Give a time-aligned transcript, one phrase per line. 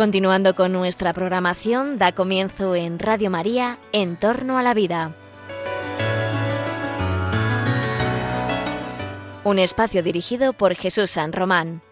[0.00, 5.14] Continuando con nuestra programación, da comienzo en Radio María, En torno a la vida.
[9.44, 11.82] Un espacio dirigido por Jesús San Román.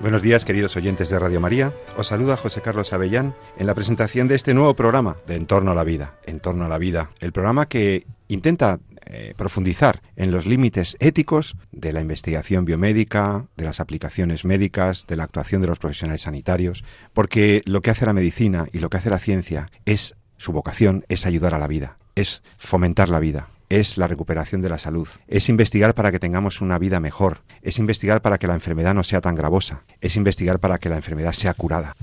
[0.00, 1.74] Buenos días, queridos oyentes de Radio María.
[1.98, 5.72] Os saluda José Carlos Avellán en la presentación de este nuevo programa de En torno
[5.72, 6.14] a la vida.
[6.24, 8.78] En torno a la vida, el programa que intenta
[9.10, 15.16] eh, profundizar en los límites éticos de la investigación biomédica, de las aplicaciones médicas, de
[15.16, 16.84] la actuación de los profesionales sanitarios,
[17.14, 21.06] porque lo que hace la medicina y lo que hace la ciencia es su vocación
[21.08, 25.08] es ayudar a la vida, es fomentar la vida, es la recuperación de la salud,
[25.26, 29.04] es investigar para que tengamos una vida mejor, es investigar para que la enfermedad no
[29.04, 31.96] sea tan gravosa, es investigar para que la enfermedad sea curada.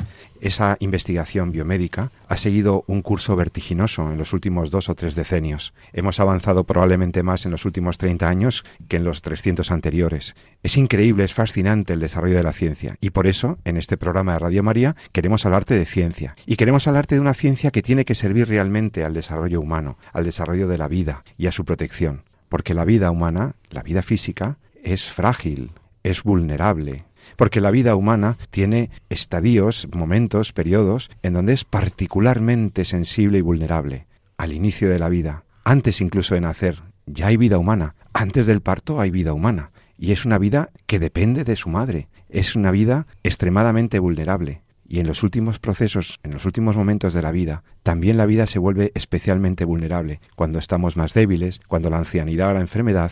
[0.45, 5.73] Esa investigación biomédica ha seguido un curso vertiginoso en los últimos dos o tres decenios.
[5.91, 10.35] Hemos avanzado probablemente más en los últimos 30 años que en los 300 anteriores.
[10.61, 14.33] Es increíble, es fascinante el desarrollo de la ciencia y por eso en este programa
[14.33, 18.05] de Radio María queremos hablarte de ciencia y queremos hablarte de una ciencia que tiene
[18.05, 22.21] que servir realmente al desarrollo humano, al desarrollo de la vida y a su protección,
[22.49, 25.71] porque la vida humana, la vida física, es frágil,
[26.03, 27.05] es vulnerable,
[27.35, 34.07] porque la vida humana tiene estadios, momentos, periodos en donde es particularmente sensible y vulnerable.
[34.37, 38.61] Al inicio de la vida, antes incluso de nacer, ya hay vida humana, antes del
[38.61, 42.71] parto hay vida humana, y es una vida que depende de su madre, es una
[42.71, 44.61] vida extremadamente vulnerable.
[44.87, 48.45] Y en los últimos procesos, en los últimos momentos de la vida, también la vida
[48.45, 50.19] se vuelve especialmente vulnerable.
[50.35, 53.11] Cuando estamos más débiles, cuando la ancianidad o la enfermedad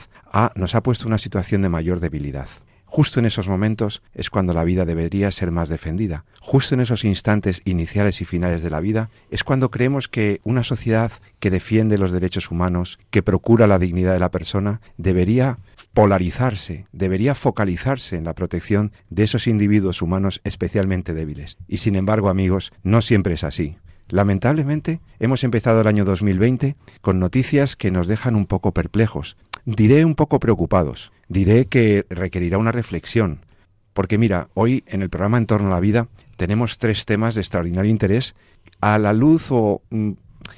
[0.56, 2.48] nos ha puesto una situación de mayor debilidad.
[2.96, 6.26] Justo en esos momentos es cuando la vida debería ser más defendida.
[6.40, 10.64] Justo en esos instantes iniciales y finales de la vida es cuando creemos que una
[10.64, 15.58] sociedad que defiende los derechos humanos, que procura la dignidad de la persona, debería
[15.96, 21.58] polarizarse, debería focalizarse en la protección de esos individuos humanos especialmente débiles.
[21.68, 23.76] Y sin embargo, amigos, no siempre es así.
[24.10, 29.36] Lamentablemente, hemos empezado el año 2020 con noticias que nos dejan un poco perplejos,
[29.66, 33.40] diré un poco preocupados, diré que requerirá una reflexión,
[33.94, 37.42] porque mira, hoy en el programa En torno a la vida tenemos tres temas de
[37.42, 38.36] extraordinario interés
[38.82, 40.12] a la luz o mm,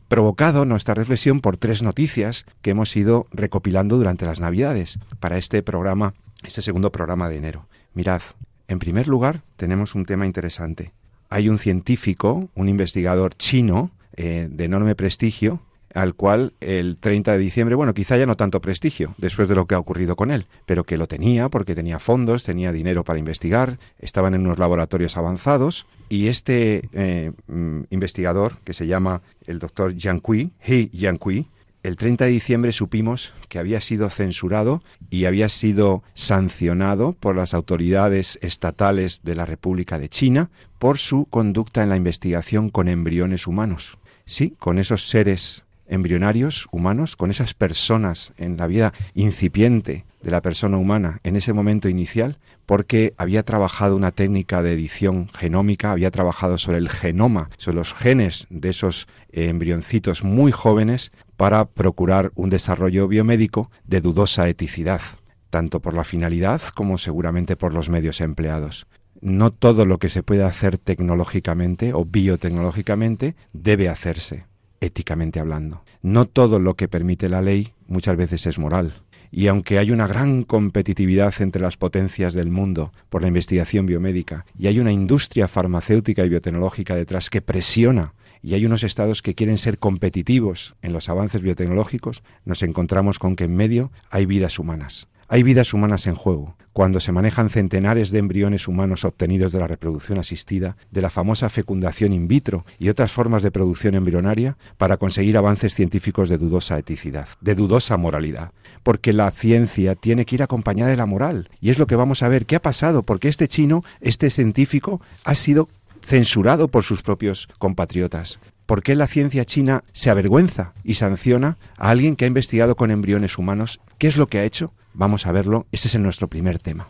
[0.08, 5.62] provocado nuestra reflexión por tres noticias que hemos ido recopilando durante las Navidades para este
[5.64, 6.14] programa,
[6.44, 7.68] este segundo programa de enero.
[7.94, 8.22] Mirad,
[8.68, 10.94] en primer lugar tenemos un tema interesante.
[11.30, 15.60] Hay un científico, un investigador chino eh, de enorme prestigio,
[15.96, 19.66] al cual el 30 de diciembre, bueno, quizá ya no tanto prestigio después de lo
[19.66, 23.18] que ha ocurrido con él, pero que lo tenía porque tenía fondos, tenía dinero para
[23.18, 29.58] investigar, estaban en unos laboratorios avanzados y este eh, mm, investigador, que se llama el
[29.60, 31.48] doctor Yang Kui, He Yang Kui,
[31.82, 34.82] el 30 de diciembre supimos que había sido censurado
[35.12, 41.26] y había sido sancionado por las autoridades estatales de la República de China por su
[41.26, 44.00] conducta en la investigación con embriones humanos.
[44.26, 50.42] Sí, con esos seres embrionarios humanos, con esas personas en la vida incipiente de la
[50.42, 56.12] persona humana en ese momento inicial, porque había trabajado una técnica de edición genómica, había
[56.12, 62.50] trabajado sobre el genoma, sobre los genes de esos embrioncitos muy jóvenes para procurar un
[62.50, 65.02] desarrollo biomédico de dudosa eticidad,
[65.50, 68.88] tanto por la finalidad como seguramente por los medios empleados.
[69.22, 74.46] No todo lo que se puede hacer tecnológicamente o biotecnológicamente debe hacerse
[74.86, 75.84] éticamente hablando.
[76.02, 78.94] No todo lo que permite la ley muchas veces es moral.
[79.32, 84.46] Y aunque hay una gran competitividad entre las potencias del mundo por la investigación biomédica
[84.58, 89.34] y hay una industria farmacéutica y biotecnológica detrás que presiona y hay unos estados que
[89.34, 94.60] quieren ser competitivos en los avances biotecnológicos, nos encontramos con que en medio hay vidas
[94.60, 95.08] humanas.
[95.28, 99.68] Hay vidas humanas en juego, cuando se manejan centenares de embriones humanos obtenidos de la
[99.68, 104.98] reproducción asistida, de la famosa fecundación in vitro y otras formas de producción embrionaria para
[104.98, 108.52] conseguir avances científicos de dudosa eticidad, de dudosa moralidad.
[108.84, 111.50] Porque la ciencia tiene que ir acompañada de la moral.
[111.60, 112.46] Y es lo que vamos a ver.
[112.46, 113.02] ¿Qué ha pasado?
[113.02, 115.70] Porque este chino, este científico, ha sido
[116.04, 118.38] censurado por sus propios compatriotas.
[118.68, 122.92] ¿Por qué la ciencia china se avergüenza y sanciona a alguien que ha investigado con
[122.92, 123.80] embriones humanos?
[123.98, 124.72] ¿Qué es lo que ha hecho?
[124.96, 126.88] Vamos a verlo, ese es nuestro primer tema.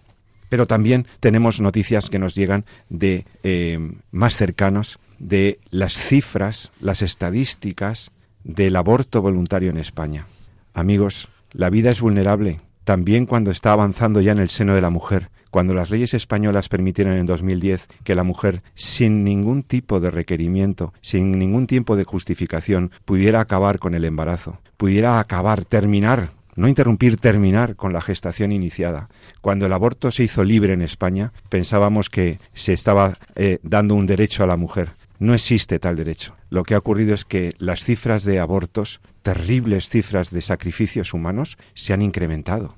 [0.47, 3.79] Pero también tenemos noticias que nos llegan de eh,
[4.11, 8.11] más cercanos de las cifras, las estadísticas
[8.43, 10.27] del aborto voluntario en España.
[10.73, 14.91] Amigos, la vida es vulnerable, también cuando está avanzando ya en el seno de la
[14.91, 20.11] mujer, cuando las leyes españolas permitieron en 2010 que la mujer, sin ningún tipo de
[20.11, 26.67] requerimiento, sin ningún tiempo de justificación, pudiera acabar con el embarazo, pudiera acabar, terminar no
[26.67, 29.09] interrumpir, terminar con la gestación iniciada.
[29.41, 34.07] Cuando el aborto se hizo libre en España, pensábamos que se estaba eh, dando un
[34.07, 34.91] derecho a la mujer.
[35.19, 36.35] No existe tal derecho.
[36.49, 41.57] Lo que ha ocurrido es que las cifras de abortos, terribles cifras de sacrificios humanos,
[41.73, 42.75] se han incrementado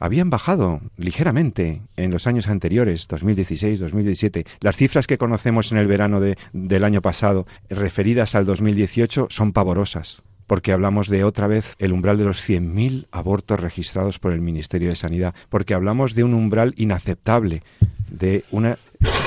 [0.00, 4.46] habían bajado ligeramente en los años anteriores, 2016, 2017.
[4.60, 10.22] Las cifras que conocemos en el verano del año pasado, referidas al 2018, son pavorosas,
[10.48, 14.88] porque hablamos de otra vez el umbral de los 100.000 abortos registrados por el Ministerio
[14.88, 17.62] de Sanidad, porque hablamos de un umbral inaceptable,
[18.10, 18.78] de una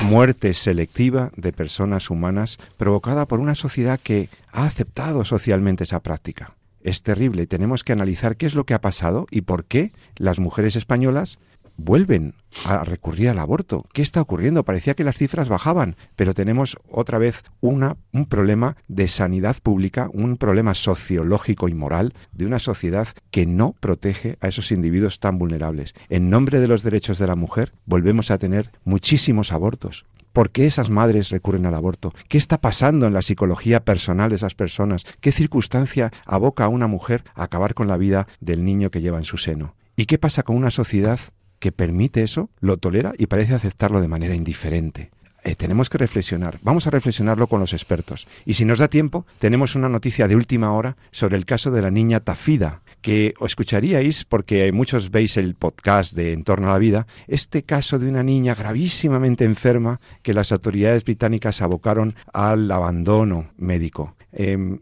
[0.04, 6.52] muerte selectiva de personas humanas provocada por una sociedad que ha aceptado socialmente esa práctica
[6.84, 7.46] es terrible.
[7.46, 11.38] Tenemos que analizar qué es lo que ha pasado y por qué las mujeres españolas
[11.76, 12.34] vuelven
[12.64, 13.86] a recurrir al aborto.
[13.92, 14.64] ¿Qué está ocurriendo?
[14.64, 20.08] Parecía que las cifras bajaban, pero tenemos otra vez una, un problema de sanidad pública,
[20.12, 25.38] un problema sociológico y moral de una sociedad que no protege a esos individuos tan
[25.38, 25.94] vulnerables.
[26.08, 30.04] En nombre de los derechos de la mujer, volvemos a tener muchísimos abortos.
[30.32, 32.14] ¿Por qué esas madres recurren al aborto?
[32.28, 35.04] ¿Qué está pasando en la psicología personal de esas personas?
[35.20, 39.18] ¿Qué circunstancia aboca a una mujer a acabar con la vida del niño que lleva
[39.18, 39.74] en su seno?
[39.94, 41.20] ¿Y qué pasa con una sociedad
[41.62, 45.12] que permite eso, lo tolera y parece aceptarlo de manera indiferente?
[45.44, 46.58] Eh, tenemos que reflexionar.
[46.62, 48.26] Vamos a reflexionarlo con los expertos.
[48.44, 51.80] Y si nos da tiempo, tenemos una noticia de última hora sobre el caso de
[51.80, 56.72] la niña Tafida, que os escucharíais porque muchos veis el podcast de En torno a
[56.72, 62.68] la vida, este caso de una niña gravísimamente enferma que las autoridades británicas abocaron al
[62.72, 64.16] abandono médico.
[64.32, 64.80] Em,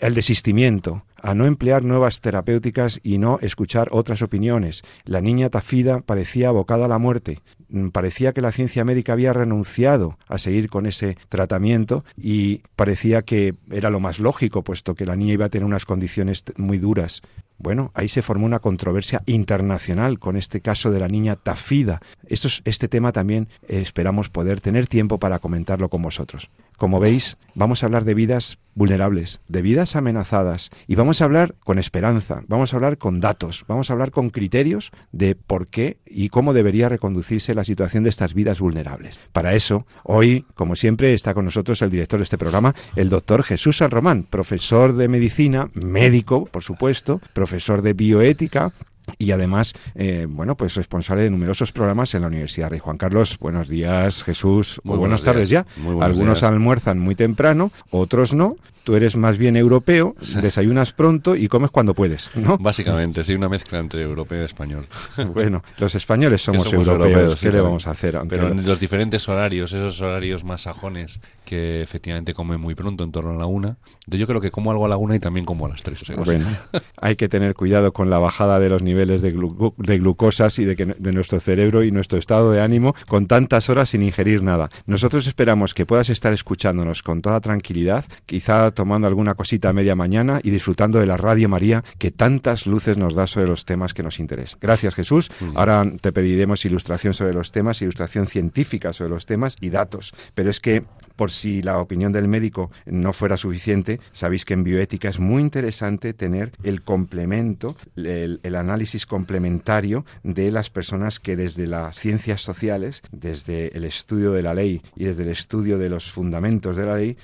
[0.00, 4.82] el desistimiento, a no emplear nuevas terapéuticas y no escuchar otras opiniones.
[5.04, 7.40] La niña Tafida parecía abocada a la muerte.
[7.68, 13.22] Mm, parecía que la ciencia médica había renunciado a seguir con ese tratamiento y parecía
[13.22, 16.78] que era lo más lógico, puesto que la niña iba a tener unas condiciones muy
[16.78, 17.22] duras.
[17.58, 22.00] Bueno, ahí se formó una controversia internacional con este caso de la niña Tafida.
[22.28, 26.50] este tema también eh, esperamos poder tener tiempo para comentarlo con vosotros.
[26.76, 31.54] Como veis, vamos a hablar de vidas vulnerables, de vidas amenazadas, y vamos a hablar
[31.64, 35.96] con esperanza, vamos a hablar con datos, vamos a hablar con criterios de por qué
[36.04, 39.18] y cómo debería reconducirse la situación de estas vidas vulnerables.
[39.32, 43.42] Para eso, hoy, como siempre, está con nosotros el director de este programa, el doctor
[43.42, 48.72] Jesús San Román, profesor de medicina, médico, por supuesto, profesor de bioética,
[49.18, 53.38] y además, eh, bueno, pues responsable de numerosos programas en la Universidad Rey Juan Carlos.
[53.38, 54.80] Buenos días, Jesús.
[54.84, 55.66] Muy buenas tardes ya.
[56.00, 58.56] Algunos almuerzan muy temprano, otros no,
[58.86, 62.56] tú eres más bien europeo, desayunas pronto y comes cuando puedes, ¿no?
[62.56, 64.86] Básicamente, sí, una mezcla entre europeo y español.
[65.34, 68.18] Bueno, los españoles somos, europeos, ¿qué le vamos a hacer?
[68.28, 73.10] Pero en los diferentes horarios, esos horarios más sajones, que efectivamente comen muy pronto, en
[73.10, 75.66] torno a la una, yo creo que como algo a la una y también como
[75.66, 76.04] a las tres.
[76.24, 76.46] Bueno,
[77.00, 80.76] hay que tener cuidado con la bajada de los niveles de, de glucosas y de,
[80.76, 84.70] que, de nuestro cerebro y nuestro estado de ánimo con tantas horas sin ingerir nada.
[84.86, 89.96] Nosotros esperamos que puedas estar escuchándonos con toda tranquilidad, quizá tomando alguna cosita a media
[89.96, 93.92] mañana y disfrutando de la Radio María que tantas luces nos da sobre los temas
[93.92, 94.60] que nos interesan.
[94.60, 95.32] Gracias Jesús.
[95.56, 100.14] Ahora te pediremos ilustración sobre los temas, ilustración científica sobre los temas y datos.
[100.34, 100.84] Pero es que
[101.16, 105.42] por si la opinión del médico no fuera suficiente, sabéis que en bioética es muy
[105.42, 113.02] interesante tener el complemento, el, análisis complementario de las personas que desde las ciencias sociales,
[113.12, 116.96] desde el estudio de la ley y desde el estudio de los fundamentos de la
[116.96, 117.16] ley,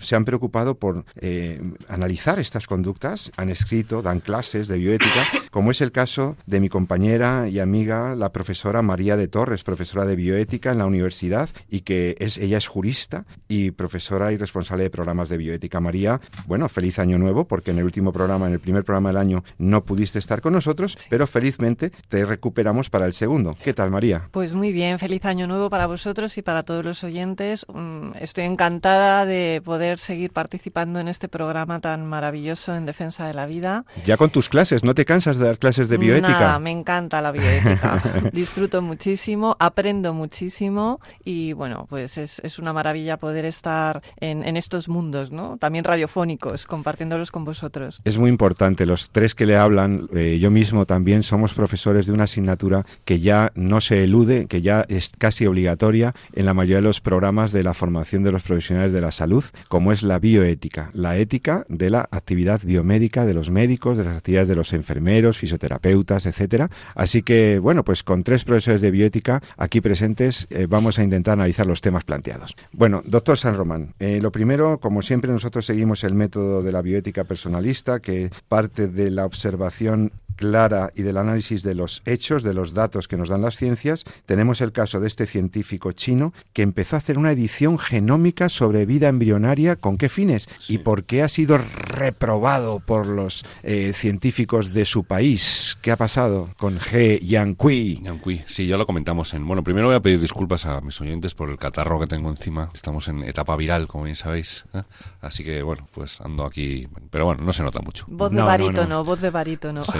[0.00, 5.70] se han preocupado por eh, analizar estas conductas, han escrito, dan clases de bioética, como
[5.70, 10.16] es el caso de mi compañera y amiga, la profesora María de Torres, profesora de
[10.16, 14.90] bioética en la universidad y que es, ella es jurista y profesora y responsable de
[14.90, 15.80] programas de bioética.
[15.80, 19.18] María, bueno, feliz año nuevo, porque en el último programa, en el primer programa del
[19.18, 23.56] año, no pudiste estar con nosotros, pero felizmente te recuperamos para el segundo.
[23.62, 24.28] ¿Qué tal, María?
[24.30, 27.66] Pues muy bien, feliz año nuevo para vosotros y para todos los oyentes.
[27.72, 33.34] Mm, estoy encantada de poder seguir participando en este programa tan maravilloso en defensa de
[33.34, 33.84] la vida.
[34.04, 36.28] Ya con tus clases, ¿no te cansas de dar clases de bioética?
[36.28, 38.02] Nada, me encanta la bioética.
[38.32, 44.90] Disfruto muchísimo, aprendo muchísimo y bueno, pues es, es una maravilla poder estar en, estos
[44.90, 45.56] mundos, ¿no?
[45.56, 48.02] También radiofónicos, compartiéndolos con vosotros.
[48.04, 48.84] Es muy importante.
[48.84, 53.20] Los tres que le hablan, eh, yo mismo también, somos profesores de una asignatura que
[53.20, 57.50] ya no se elude, que ya es casi obligatoria en la mayoría de los programas
[57.50, 61.64] de la formación de los profesionales de la salud, como es la bioética, la ética
[61.70, 66.68] de la actividad biomédica de los médicos, de las actividades de los enfermeros, fisioterapeutas, etcétera.
[66.94, 71.32] Así que, bueno, pues con tres profesores de bioética aquí presentes eh, vamos a intentar
[71.32, 72.54] analizar los temas planteados.
[72.72, 76.82] Bueno, Doctor San Román, eh, lo primero, como siempre, nosotros seguimos el método de la
[76.82, 82.54] bioética personalista, que parte de la observación clara y del análisis de los hechos, de
[82.54, 86.62] los datos que nos dan las ciencias, tenemos el caso de este científico chino que
[86.62, 89.76] empezó a hacer una edición genómica sobre vida embrionaria.
[89.76, 90.48] ¿Con qué fines?
[90.68, 91.58] ¿Y por qué ha sido
[91.94, 95.78] reprobado por los eh, científicos de su país?
[95.82, 98.00] ¿Qué ha pasado con He Yankui?
[98.02, 99.46] Yankui, sí, ya lo comentamos en...
[99.46, 102.70] Bueno, primero voy a pedir disculpas a mis oyentes por el catarro que tengo encima.
[102.74, 104.64] Estamos en etapa viral, como bien sabéis.
[104.74, 104.82] ¿eh?
[105.20, 106.88] Así que, bueno, pues ando aquí...
[107.10, 108.04] Pero bueno, no se nota mucho.
[108.08, 109.84] Voz de barítono, voz de barítono.
[109.84, 109.98] Sí.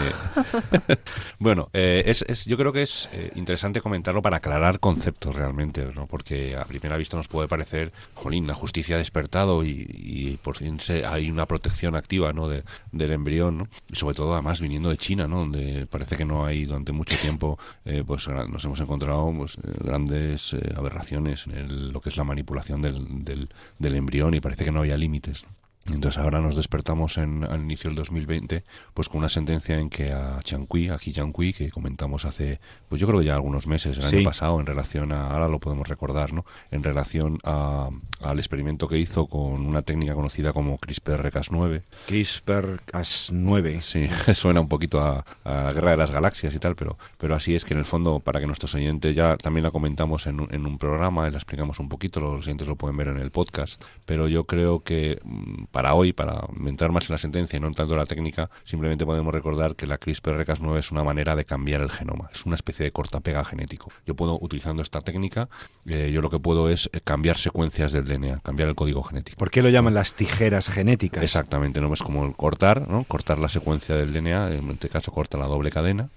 [1.38, 6.06] bueno, eh, es, yo creo que es eh, interesante comentarlo para aclarar conceptos realmente, ¿no?
[6.06, 10.80] porque a primera vista nos puede parecer, jolín, la justicia ha despertado y, por fin
[10.80, 12.48] se, hay una protección activa ¿no?
[12.48, 13.68] de, del embrión, ¿no?
[13.90, 15.40] y sobre todo además viniendo de China, ¿no?
[15.40, 20.56] donde parece que no hay durante mucho tiempo, eh, pues nos hemos encontrado pues, grandes
[20.76, 23.48] aberraciones en lo que es la manipulación del, del,
[23.78, 25.44] del embrión y parece que no había límites.
[25.92, 28.64] Entonces ahora nos despertamos en, al inicio del 2020
[28.94, 33.06] pues con una sentencia en que a Chiangqui, a Qui, que comentamos hace, pues yo
[33.06, 36.32] creo que ya algunos meses, el año pasado, en relación a, ahora lo podemos recordar,
[36.32, 36.46] ¿no?
[36.70, 41.82] En relación a, al experimento que hizo con una técnica conocida como CRISPR-Cas9.
[42.08, 43.80] CRISPR-Cas9.
[43.80, 47.54] Sí, suena un poquito a, la guerra de las galaxias y tal, pero, pero así
[47.54, 50.66] es que en el fondo, para que nuestros oyentes ya también la comentamos en, en
[50.66, 54.28] un programa, la explicamos un poquito, los oyentes lo pueden ver en el podcast, pero
[54.28, 57.94] yo creo que mm, para hoy, para entrar más en la sentencia y no tanto
[57.94, 61.90] en la técnica, simplemente podemos recordar que la CRISPR-Cas9 es una manera de cambiar el
[61.90, 63.90] genoma, es una especie de cortapega genético.
[64.06, 65.48] Yo puedo, utilizando esta técnica,
[65.84, 69.36] eh, yo lo que puedo es eh, cambiar secuencias del DNA, cambiar el código genético.
[69.36, 71.24] ¿Por qué lo llaman las tijeras genéticas?
[71.24, 73.02] Exactamente, no es como cortar, ¿no?
[73.02, 76.08] cortar la secuencia del DNA, en este caso corta la doble cadena,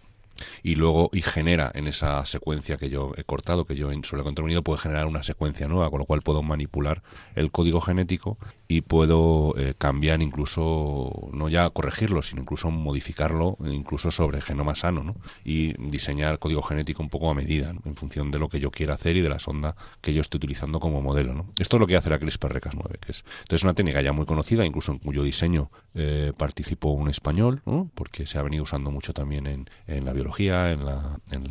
[0.64, 4.26] y luego y genera en esa secuencia que yo he cortado, que yo sobre el
[4.26, 7.02] contenido puede generar una secuencia nueva, con lo cual puedo manipular
[7.36, 14.12] el código genético y puedo eh, cambiar incluso, no ya corregirlo, sino incluso modificarlo, incluso
[14.12, 15.16] sobre genoma sano, ¿no?
[15.46, 18.96] y diseñar código genético un poco a medida, en función de lo que yo quiera
[18.96, 21.34] hacer y de la sonda que yo estoy utilizando como modelo.
[21.34, 21.46] ¿no?
[21.60, 24.66] Esto es lo que hace la CRISPR-Cas9, que es entonces una técnica ya muy conocida,
[24.66, 27.62] incluso en cuyo diseño eh, participó un español,
[27.96, 31.44] porque se ha venido usando mucho también en, en la biología, en, la, en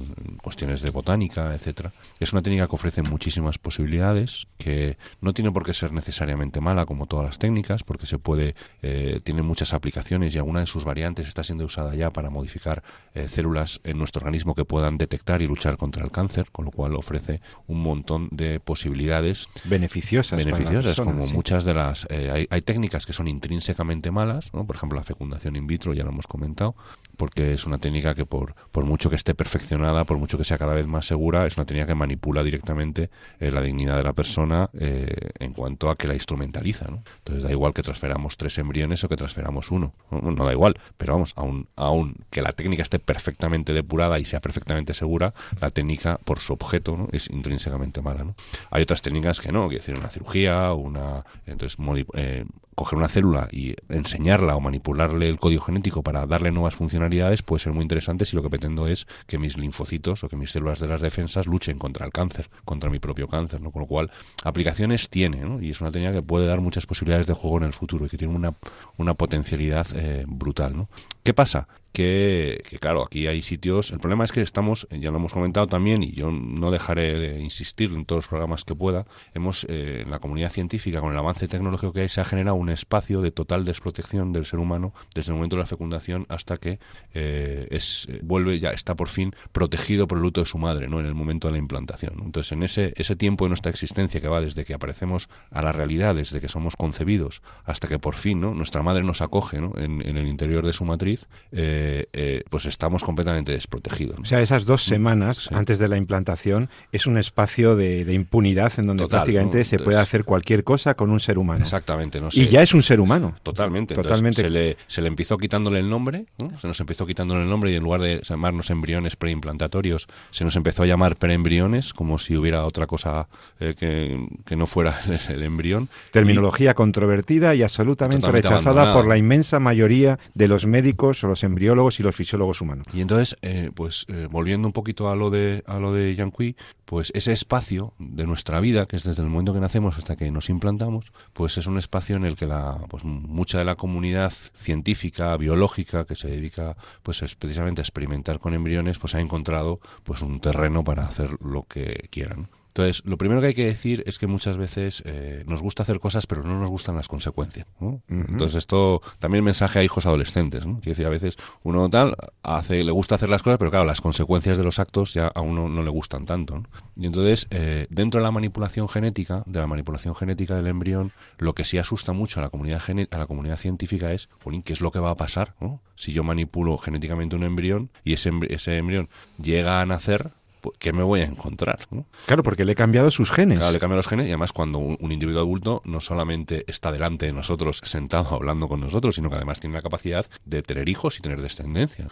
[0.42, 1.92] cuestiones de botánica, etcétera.
[2.20, 6.86] Es una técnica que ofrece muchísimas posibilidades, que no tiene por qué ser necesariamente mala,
[6.86, 10.84] como todas las técnicas, porque se puede, eh, tiene muchas aplicaciones y alguna de sus
[10.84, 12.82] variantes está siendo usada ya para modificar
[13.14, 16.70] eh, células en nuestro organismo que puedan detectar y luchar contra el cáncer, con lo
[16.70, 23.06] cual ofrece un montón de posibilidades beneficiosas, beneficiosas como muchas de las eh, hay, técnicas
[23.06, 24.66] que son intrínsecamente malas, ¿no?
[24.66, 26.74] por ejemplo la fecundación in vitro ya lo hemos comentado,
[27.16, 30.58] porque es una técnica que por, por mucho que esté perfeccionada, por mucho que sea
[30.58, 34.70] cada vez más segura, es una técnica que manipula directamente la dignidad de la persona
[34.72, 36.86] en cuanto a que la instrumentaliza.
[37.18, 39.92] Entonces da igual que transferamos tres embriones o que transferamos uno.
[40.10, 44.40] No, da igual, pero vamos, aún, aún que la técnica esté perfectamente depurada y sea
[44.40, 48.24] perfectamente segura, la técnica por su objeto es intrínsecamente mala.
[48.24, 48.34] ¿no?
[48.70, 51.78] Hay otras técnicas que no, quiero decir, una cirugía, una entonces
[52.14, 52.44] eh,
[52.76, 57.60] coger una célula y enseñarla o manipularle el código genético para darle nuevas funcionalidades puede
[57.60, 60.78] ser muy interesante si lo que pretendo es que mis linfocitos o que mis células
[60.78, 63.72] de las defensas luchen contra el cáncer, contra mi propio cáncer, ¿no?
[63.72, 64.10] Con lo cual,
[64.44, 65.60] aplicaciones tiene, ¿no?
[65.60, 68.08] Y es una técnica que puede dar muchas posibilidades de juego en el futuro y
[68.10, 68.52] que tiene una,
[68.98, 70.88] una potencialidad eh, brutal, ¿no?
[71.22, 71.66] ¿Qué pasa?
[71.96, 73.90] Que, claro, aquí hay sitios.
[73.90, 77.40] El problema es que estamos, ya lo hemos comentado también, y yo no dejaré de
[77.40, 79.06] insistir en todos los programas que pueda.
[79.32, 82.56] Hemos, eh, en la comunidad científica, con el avance tecnológico que hay, se ha generado
[82.56, 86.58] un espacio de total desprotección del ser humano desde el momento de la fecundación hasta
[86.58, 86.80] que
[87.14, 90.88] eh, es, eh, vuelve, ya está por fin protegido por el luto de su madre,
[90.88, 91.00] ¿no?
[91.00, 92.20] En el momento de la implantación.
[92.22, 95.72] Entonces, en ese, ese tiempo de nuestra existencia que va desde que aparecemos a la
[95.72, 98.52] realidad, desde que somos concebidos, hasta que por fin, ¿no?
[98.52, 99.72] Nuestra madre nos acoge, ¿no?
[99.76, 101.26] En, el interior de su matriz.
[101.52, 104.18] Eh, eh, pues estamos completamente desprotegidos.
[104.20, 108.72] O sea, esas dos mm, semanas antes de la implantación es un espacio de, impunidad
[108.78, 111.62] en donde prácticamente se puede hacer cualquier cosa con un ser humano.
[111.62, 112.20] Exactamente.
[112.20, 113.34] No Y ya es un ser humano.
[113.42, 113.94] Totalmente.
[113.94, 114.42] Totalmente.
[114.42, 116.26] se, le, se le empezó quitándole el nombre,
[116.60, 120.56] se nos empezó quitándole el nombre y en lugar de llamarnos embriones preimplantatorios, se nos
[120.56, 123.28] empezó a llamar preembriones, como si hubiera otra cosa
[123.60, 125.88] eh, que, no fuera el, embrión.
[126.10, 131.44] Terminología controvertida y absolutamente rechazada por la inmensa mayoría de los médicos o los
[131.76, 132.86] embriones y los fisiólogos humanos.
[132.92, 136.56] Y entonces, eh, pues eh, volviendo un poquito a lo de a lo de Yanqui,
[136.84, 140.30] pues ese espacio de nuestra vida, que es desde el momento que nacemos hasta que
[140.30, 144.32] nos implantamos, pues es un espacio en el que la pues mucha de la comunidad
[144.54, 150.22] científica, biológica, que se dedica pues precisamente a experimentar con embriones, pues ha encontrado pues
[150.22, 152.48] un terreno para hacer lo que quieran.
[152.76, 155.98] Entonces, lo primero que hay que decir es que muchas veces eh, nos gusta hacer
[155.98, 157.66] cosas, pero no nos gustan las consecuencias.
[158.06, 160.66] Entonces, esto también mensaje a hijos adolescentes.
[160.66, 160.74] ¿no?
[160.74, 164.02] Quiere decir, a veces uno tal hace, le gusta hacer las cosas, pero claro, las
[164.02, 166.64] consecuencias de los actos ya a uno no le gustan tanto.
[166.96, 171.54] Y entonces, eh, dentro de la manipulación genética, de la manipulación genética del embrión, lo
[171.54, 174.28] que sí asusta mucho a la comunidad a la comunidad científica es,
[174.66, 175.54] ¿qué es lo que va a pasar?
[175.94, 179.08] Si yo manipulo genéticamente un embrión y ese, ese embrión
[179.42, 180.32] llega a nacer,
[180.78, 181.86] ¿qué me voy a encontrar?
[182.26, 183.58] Claro, porque le he cambiado sus genes.
[183.58, 186.92] Claro, le he cambiado los genes y además cuando un, individuo adulto no solamente está
[186.92, 190.88] delante de nosotros sentado hablando con nosotros, sino que además tiene la capacidad de tener
[190.88, 192.08] hijos y tener descendencia.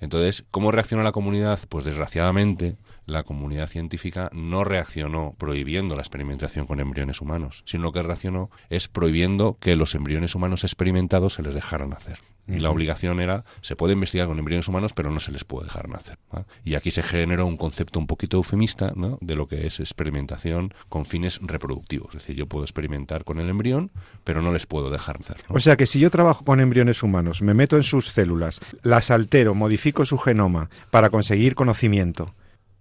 [0.00, 1.58] Entonces, ¿cómo reacciona la comunidad?
[1.68, 7.92] Pues desgraciadamente la comunidad científica no reaccionó prohibiendo la experimentación con embriones humanos, sino lo
[7.92, 12.18] que reaccionó es prohibiendo que los embriones humanos experimentados se les dejaran hacer.
[12.46, 15.64] Y la obligación era, se puede investigar con embriones humanos, pero no se les puede
[15.64, 16.18] dejar nacer.
[16.62, 21.06] Y aquí se generó un concepto un poquito eufemista de lo que es experimentación con
[21.06, 22.08] fines reproductivos.
[22.08, 23.90] Es decir, yo puedo experimentar con el embrión,
[24.24, 25.38] pero no les puedo dejar nacer.
[25.48, 29.10] O sea que si yo trabajo con embriones humanos, me meto en sus células, las
[29.10, 32.34] altero, modifico su genoma para conseguir conocimiento,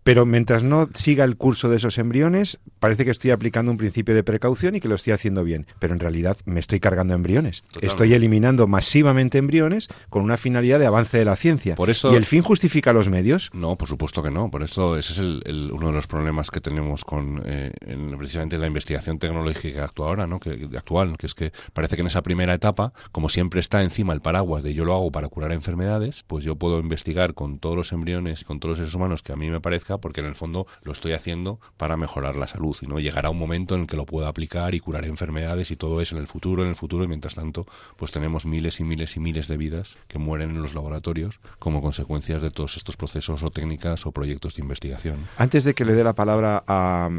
[0.03, 4.13] pero mientras no siga el curso de esos embriones, parece que estoy aplicando un principio
[4.13, 5.65] de precaución y que lo estoy haciendo bien.
[5.79, 7.63] Pero en realidad me estoy cargando embriones.
[7.81, 11.75] Estoy eliminando masivamente embriones con una finalidad de avance de la ciencia.
[11.75, 13.49] Por eso, ¿Y el fin justifica los medios?
[13.53, 14.51] No, por supuesto que no.
[14.51, 17.71] Por eso ese es el, uno de los problemas que tenemos con eh,
[18.17, 20.39] precisamente la investigación tecnológica actual, ¿no?
[20.39, 24.13] Que, actual, que es que parece que en esa primera etapa, como siempre está encima
[24.13, 27.75] el paraguas de yo lo hago para curar enfermedades, pues yo puedo investigar con todos
[27.75, 30.27] los embriones y con todos los seres humanos que a mí me parezca porque en
[30.27, 33.81] el fondo lo estoy haciendo para mejorar la salud y no llegará un momento en
[33.81, 36.69] el que lo pueda aplicar y curar enfermedades y todo eso en el futuro, en
[36.69, 37.65] el futuro y mientras tanto
[37.97, 41.81] pues tenemos miles y miles y miles de vidas que mueren en los laboratorios como
[41.81, 45.27] consecuencias de todos estos procesos o técnicas o proyectos de investigación.
[45.37, 47.09] Antes de que le dé la palabra a,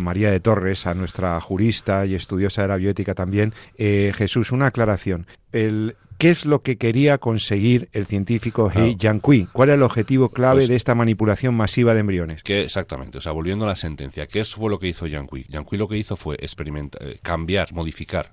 [0.00, 4.66] María de Torres, a nuestra jurista y estudiosa de la bioética también, eh, Jesús, una
[4.66, 5.26] aclaración.
[5.52, 9.48] El, ¿Qué es lo que quería conseguir el científico He Jiankui?
[9.50, 12.44] ¿Cuál era el objetivo clave pues de esta manipulación masiva de embriones?
[12.44, 15.42] Que exactamente, o sea, volviendo a la sentencia, ¿qué fue lo que hizo Jiankui?
[15.42, 18.30] Jiankui lo que hizo fue experimentar, eh, cambiar, modificar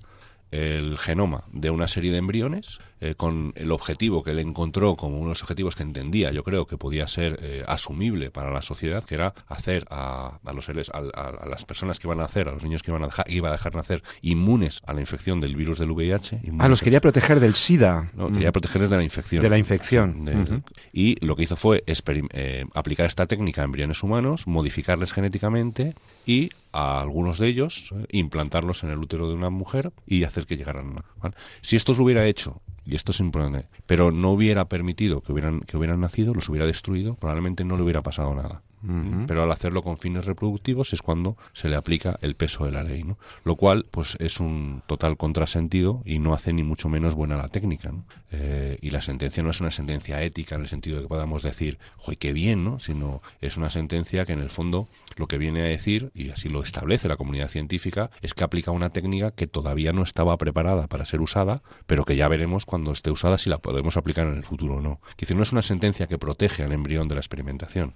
[0.52, 5.20] el genoma de una serie de embriones eh, con el objetivo que él encontró como
[5.20, 9.16] unos objetivos que entendía, yo creo que podía ser eh, asumible para la sociedad, que
[9.16, 12.84] era hacer a, los seres, a, las personas que iban a nacer, a los niños
[12.84, 15.92] que iban a dejar, iba a dejar nacer inmunes a la infección del virus del
[15.92, 16.42] VIH.
[16.60, 18.12] A los quería proteger del SIDA.
[18.14, 19.42] No, quería protegerles de la infección.
[19.42, 20.64] De la infección.
[20.92, 26.50] Y lo que hizo fue eh, aplicar esta técnica a embriones humanos, modificarles genéticamente y
[26.72, 30.98] a algunos de ellos implantarlos en el útero de una mujer y hacer que llegaran.
[31.22, 31.32] a
[31.62, 35.62] Si esto se hubiera hecho y esto es importante, pero no hubiera permitido que hubieran,
[35.62, 38.64] que hubieran nacido, los hubiera destruido, probablemente no le hubiera pasado nada.
[39.28, 42.84] Pero al hacerlo con fines reproductivos es cuando se le aplica el peso de la
[42.84, 43.06] ley.
[43.44, 47.50] Lo cual, pues, es un total contrasentido y no hace ni mucho menos buena la
[47.50, 47.92] técnica,
[48.32, 51.44] eh, y la sentencia no es una sentencia ética en el sentido de que podamos
[51.44, 52.80] decir, ¡joy, qué bien!, ¿no?
[52.80, 56.50] Sino es una sentencia que en el fondo lo que viene a decir, y así
[56.50, 60.88] lo establece la comunidad científica, es que aplica una técnica que todavía no estaba preparada
[60.88, 64.36] para ser usada, pero que ya veremos cuando esté usada si la podemos aplicar en
[64.36, 65.00] el futuro o no.
[65.18, 67.94] Decir, no es una sentencia que protege al embrión de la experimentación.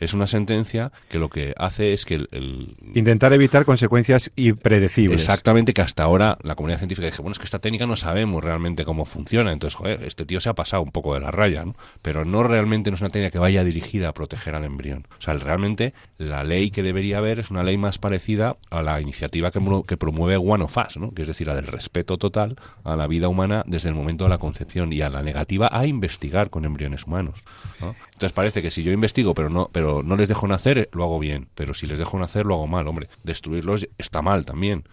[0.00, 5.20] Es una sentencia que lo que hace es que el, Intentar evitar consecuencias impredecibles.
[5.20, 8.42] Exactamente, que hasta ahora la comunidad científica dice, bueno, es que esta técnica no sabemos
[8.42, 11.64] realmente cómo funciona, entonces, joder, este tío se ha pasado un poco de la raya,
[11.64, 11.74] ¿no?
[12.02, 15.06] Pero no realmente no es una técnica que vaya dirigida a proteger al embrión.
[15.18, 19.00] O sea, realmente la ley que debería haber es una ley más parecida a la
[19.00, 21.12] iniciativa que, que promueve One of Us, ¿no?
[21.12, 24.30] Que es decir, la del respeto total a la vida humana desde el momento de
[24.30, 27.40] la concepción y a la negativa a investigar con embriones humanos.
[27.80, 31.18] Entonces parece que si yo investigo pero no, pero no les dejo nacer, lo hago
[31.18, 31.48] bien.
[31.54, 32.86] Pero si les dejo nacer, lo hago mal.
[32.88, 34.84] Hombre, destruirlos está mal también.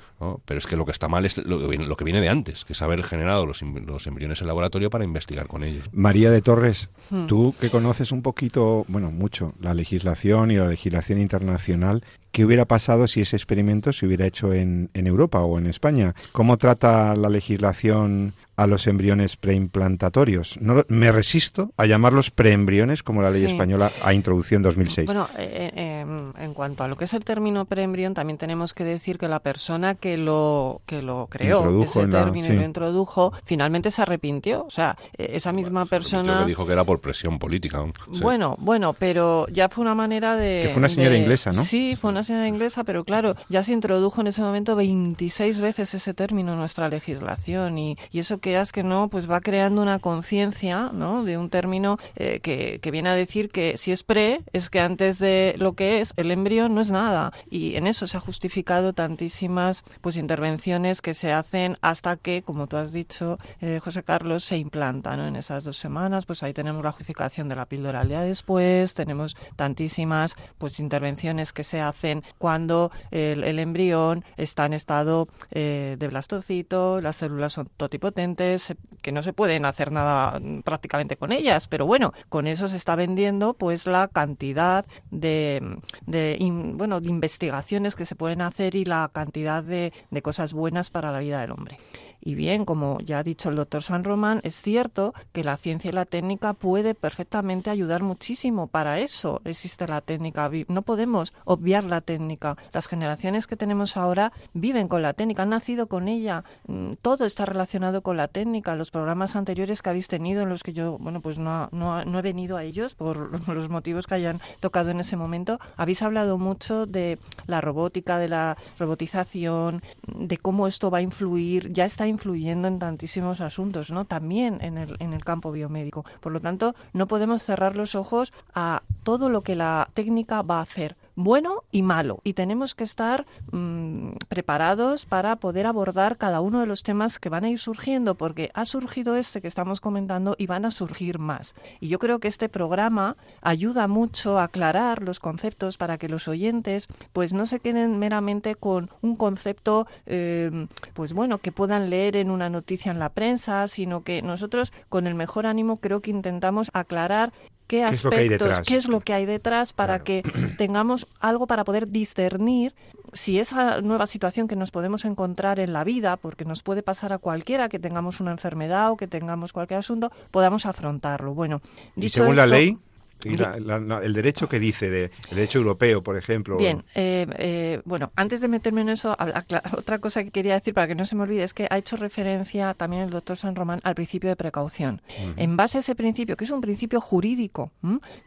[0.46, 2.30] Pero es que lo que está mal es lo que viene, lo que viene de
[2.30, 5.90] antes, que es haber generado los, los embriones en laboratorio para investigar con ellos.
[5.92, 7.28] María de Torres, hmm.
[7.28, 12.66] tú que conoces un poquito, bueno, mucho, la legislación y la legislación internacional, ¿qué hubiera
[12.66, 16.14] pasado si ese experimento se hubiera hecho en, en Europa o en España?
[16.34, 20.60] ¿Cómo trata la legislación a los embriones preimplantatorios.
[20.62, 25.06] No, me resisto a llamarlos preembriones como la ley española ha introducido en 2006.
[25.08, 28.74] Bueno, eh, eh, em, en cuanto a lo que es el término preembrión, también tenemos
[28.74, 32.64] que decir que la persona que lo que lo creó, introdujo ese término y lo
[32.64, 34.66] introdujo, finalmente se arrepintió.
[34.66, 36.42] O sea, e, esa misma persona...
[36.42, 37.84] Que dijo que era por presión política.
[38.22, 40.64] Bueno, bueno, pero ya fue una manera de...
[40.64, 41.64] Que fue una señora inglesa, ¿no?
[41.64, 45.94] Sí, fue una señora inglesa, pero claro, ya se introdujo en ese momento 26 veces
[45.94, 50.00] ese término en nuestra legislación y, eso que es que no, pues va creando una
[50.00, 51.26] conciencia ¿no?
[51.26, 54.80] de un término eh, que, que viene a decir que si es pre, es que
[54.80, 57.34] antes de lo que es el embrión no es nada.
[57.50, 62.68] Y en eso se ha justificado tantísimas pues intervenciones que se hacen hasta que, como
[62.68, 65.28] tú has dicho, eh, José Carlos, se implanta ¿no?
[65.28, 66.26] en esas dos semanas.
[66.26, 71.54] Pues ahí tenemos la justificación de la píldora al día después, tenemos tantísimas pues intervenciones
[71.54, 77.70] que se hacen cuando el, embrión está en estado eh, de blastocito, las células son
[77.78, 82.78] totipotentes, que no se pueden hacer nada prácticamente con ellas, pero bueno, con eso se
[82.78, 86.38] está vendiendo pues la cantidad de, de
[86.76, 91.20] bueno, de investigaciones que se pueden hacer y la cantidad de cosas buenas para la
[91.20, 91.78] vida del hombre.
[92.26, 95.90] Y bien, como ya ha dicho el doctor San Román, es cierto que la ciencia
[95.90, 98.68] y la técnica puede perfectamente ayudar muchísimo.
[98.68, 100.50] Para eso existe la técnica.
[100.70, 102.56] No podemos obviar la técnica.
[102.72, 106.46] Las generaciones que tenemos ahora viven con la técnica, han nacido con ella.
[106.68, 108.76] Mm, todo está relacionado con la técnica.
[108.76, 112.20] Los programas anteriores que habéis tenido en los que yo, bueno, pues no, no, no
[112.20, 116.38] he venido a ellos por los motivos que hayan tocado en ese momento, habéis hablado
[116.38, 121.72] mucho de la robótica, de la robotización, de cómo esto va a influir.
[121.74, 124.06] Ya está influyendo en tantísimos asuntos, ¿no?
[124.06, 126.06] También en el, en el campo biomédico.
[126.22, 130.60] Por lo tanto, no podemos cerrar los ojos a todo lo que la técnica va
[130.60, 132.20] a hacer bueno y malo.
[132.24, 137.30] Y tenemos que estar mm, preparados para poder abordar cada uno de los temas que
[137.30, 141.20] van a ir surgiendo, porque ha surgido este que estamos comentando y van a surgir
[141.20, 141.56] más.
[141.80, 146.28] Y yo creo que este programa ayuda mucho a aclarar los conceptos para que los
[146.28, 152.18] oyentes pues no se queden meramente con un concepto em, pues bueno que puedan leer
[152.18, 156.12] en una noticia en la prensa, sino que nosotros con el mejor ánimo creo que
[156.12, 157.34] intentamos aclarar
[157.74, 160.22] qué aspectos, qué es lo que hay detrás, para que
[160.58, 162.76] tengamos algo para poder discernir
[163.14, 167.14] si esa nueva situación que nos podemos encontrar en la vida, porque nos puede pasar
[167.14, 171.34] a cualquiera que tengamos una enfermedad o que tengamos cualquier asunto, podamos afrontarlo.
[171.34, 171.62] Bueno,
[171.96, 172.78] dicho según la ley,
[173.26, 176.58] el derecho que dice, de, el derecho europeo, por ejemplo.
[176.58, 179.16] Bien, eh, eh, bueno, antes de meterme en eso,
[179.78, 181.98] otra cosa que quería decir para que no se me olvide es que ha hecho
[181.98, 185.02] referencia también el doctor San Román al principio de precaución.
[185.38, 187.72] En base a ese principio, que es un principio jurídico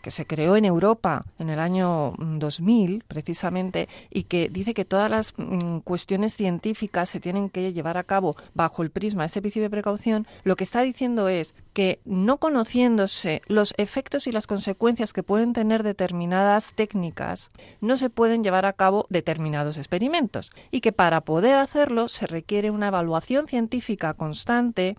[0.02, 4.84] que se creó en Europa en el año 2000, mm, precisamente, y que dice que
[4.84, 9.26] todas las mm, cuestiones científicas se tienen que llevar a cabo bajo el prisma de
[9.26, 14.32] ese principio de precaución, lo que está diciendo es que no conociéndose los efectos y
[14.32, 20.52] las consecuencias que pueden tener determinadas técnicas, no se pueden llevar a cabo determinados experimentos
[20.70, 24.96] y que para poder hacerlo se requiere una evaluación científica constante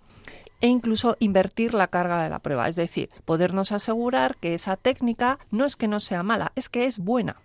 [0.60, 5.40] e incluso invertir la carga de la prueba, es decir, podernos asegurar que esa técnica
[5.52, 7.38] no es que no sea mala, es que es buena.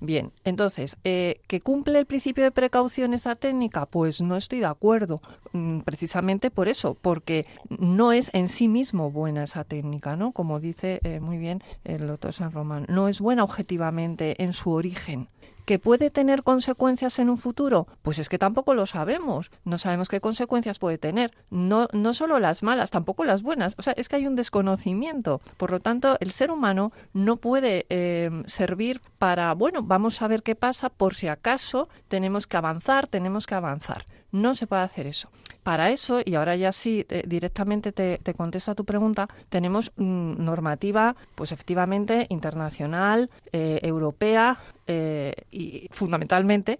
[0.00, 3.86] Bien, entonces, eh, ¿que cumple el principio de precaución esa técnica?
[3.86, 5.20] Pues no estoy de acuerdo,
[5.52, 10.32] mm, precisamente por eso, porque no es en sí mismo buena esa técnica, ¿no?
[10.32, 14.70] Como dice eh, muy bien el doctor San Román, no es buena objetivamente en su
[14.70, 15.28] origen.
[15.64, 17.86] ¿Que puede tener consecuencias en un futuro?
[18.02, 19.50] Pues es que tampoco lo sabemos.
[19.64, 21.32] No sabemos qué consecuencias puede tener.
[21.50, 23.74] No, no solo las malas, tampoco las buenas.
[23.78, 25.40] O sea, es que hay un desconocimiento.
[25.56, 30.42] Por lo tanto, el ser humano no puede eh, servir para, bueno, vamos a ver
[30.42, 34.04] qué pasa por si acaso tenemos que avanzar, tenemos que avanzar.
[34.34, 35.28] No se puede hacer eso.
[35.62, 39.92] Para eso, y ahora ya sí eh, directamente te, te contesto a tu pregunta, tenemos
[39.96, 46.78] mm, normativa, pues efectivamente, internacional, eh, europea, eh, y fundamentalmente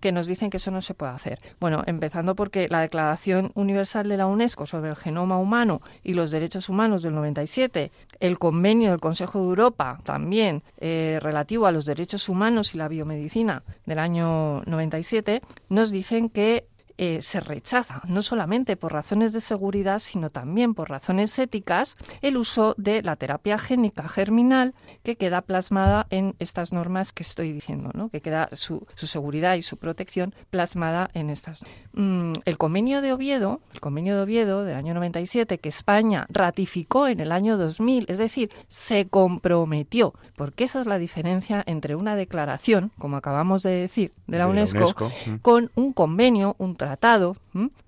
[0.00, 1.38] que nos dicen que eso no se puede hacer.
[1.60, 6.30] Bueno, empezando porque la Declaración Universal de la UNESCO sobre el genoma humano y los
[6.30, 12.30] derechos humanos del 97, el convenio del Consejo de Europa también relativo a los derechos
[12.30, 16.64] humanos y la biomedicina del año 97, nos dicen que
[17.04, 22.36] eh, se rechaza, no solamente por razones de seguridad, sino también por razones éticas, el
[22.36, 27.90] uso de la terapia génica germinal que queda plasmada en estas normas que estoy diciendo,
[27.92, 28.08] ¿no?
[28.08, 31.64] que queda su, seguridad y su protección plasmada en estas.
[31.94, 37.08] Mm, el convenio de Oviedo, el convenio de Oviedo del año 97, que España ratificó
[37.08, 42.14] en el año 2000, es decir, se comprometió, porque esa es la diferencia entre una
[42.14, 45.10] declaración, como acabamos de decir, de la, UNESCO,
[45.42, 47.36] con un convenio, un tratado tratado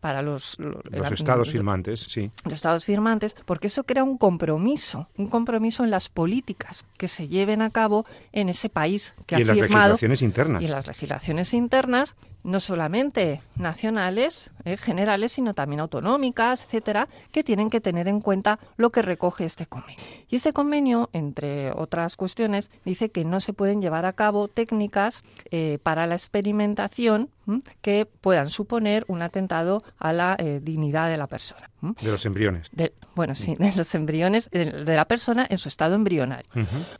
[0.00, 2.31] para los, los estados firmantes, sí.
[2.44, 7.29] Los estados firmantes, porque eso crea un compromiso, un compromiso en las políticas que se
[7.29, 9.70] lleven a cabo en ese país que y ha en firmado.
[9.70, 10.62] las legislaciones internas.
[10.62, 17.42] Y en las legislaciones internas, no solamente nacionales, eh, generales, sino también autonómicas, etcétera, que
[17.42, 20.05] tienen que tener en cuenta lo que recoge este convenio.
[20.29, 25.22] Y este convenio, entre otras cuestiones, dice que no se pueden llevar a cabo técnicas
[25.50, 27.62] eh, para la experimentación ¿m?
[27.81, 29.53] que puedan suponer un atentado
[29.98, 31.70] a la eh, dignidad de la persona.
[31.80, 32.68] De los embriones.
[32.72, 36.50] De- bueno, sí, de los embriones, de, de la persona en su estado embrionario.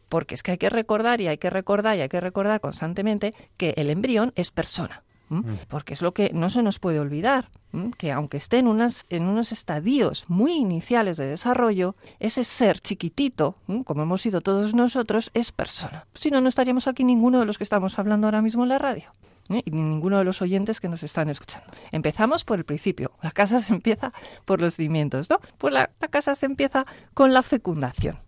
[0.09, 3.35] Porque es que hay que recordar y hay que recordar y hay que recordar constantemente
[3.57, 5.03] que el embrión es persona.
[5.31, 5.59] ¿m?
[5.69, 7.93] Porque es lo que no se nos puede olvidar, ¿m?
[7.97, 13.57] que aunque esté en, unas, en unos estadios muy iniciales de desarrollo, ese ser chiquitito,
[13.67, 13.85] ¿m?
[13.85, 16.05] como hemos sido todos nosotros, es persona.
[16.15, 18.79] Si no, no estaríamos aquí ninguno de los que estamos hablando ahora mismo en la
[18.79, 19.05] radio.
[19.51, 19.63] ¿Eh?
[19.65, 21.67] y ni ninguno de los oyentes que nos están escuchando.
[21.93, 23.13] Empezamos por el principio.
[23.23, 24.13] La casa se empieza
[24.45, 25.41] por los cimientos, ¿no?
[25.59, 28.19] Pues la, la casa se empieza con la fecundación.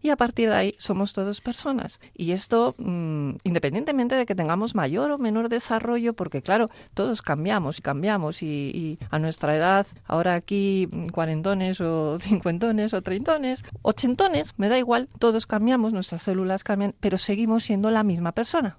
[0.00, 2.00] Y a partir de ahí somos todos personas.
[2.14, 7.78] Y esto, mm, independientemente de que tengamos mayor o menor desarrollo, porque claro, todos cambiamos
[7.78, 8.42] y cambiamos.
[8.42, 14.68] Y, y a nuestra edad, ahora aquí mm, cuarentones o cincuentones o treintones, ochentones, me
[14.68, 18.78] da igual, todos cambiamos, nuestras células cambian, pero seguimos siendo la misma persona.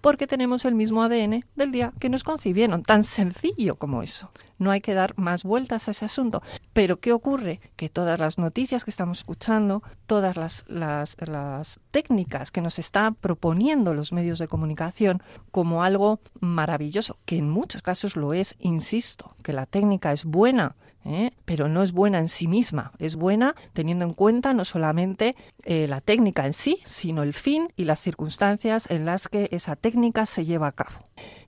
[0.00, 2.82] Porque tenemos el mismo ADN del día que nos concibieron.
[2.82, 4.30] Tan sencillo como eso.
[4.58, 6.42] No hay que dar más vueltas a ese asunto.
[6.72, 7.60] Pero ¿qué ocurre?
[7.76, 13.14] Que todas las noticias que estamos escuchando, todas las, las, las técnicas que nos están
[13.14, 19.36] proponiendo los medios de comunicación como algo maravilloso, que en muchos casos lo es, insisto,
[19.42, 20.74] que la técnica es buena,
[21.04, 21.32] ¿eh?
[21.44, 25.86] pero no es buena en sí misma, es buena teniendo en cuenta no solamente eh,
[25.88, 30.26] la técnica en sí, sino el fin y las circunstancias en las que esa técnica
[30.26, 30.92] se lleva a cabo.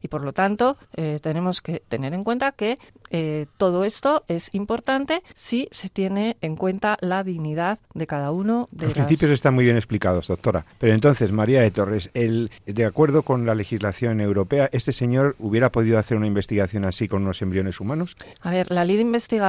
[0.02, 2.78] Y por lo tanto, eh, tenemos que tener en cuenta que
[3.10, 8.68] eh, todo esto es importante si se tiene en cuenta la dignidad de cada uno
[8.72, 10.64] de Los las- principios están muy bien explicados, doctora.
[10.78, 15.70] Pero entonces, María de Torres, el, de acuerdo con la legislación europea, ¿este señor hubiera
[15.70, 18.16] podido hacer una investigación así con unos embriones humanos?
[18.40, 19.45] A ver, la ley de investigación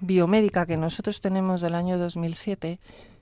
[0.00, 2.80] biomédica que nosotros tenemos del año 2007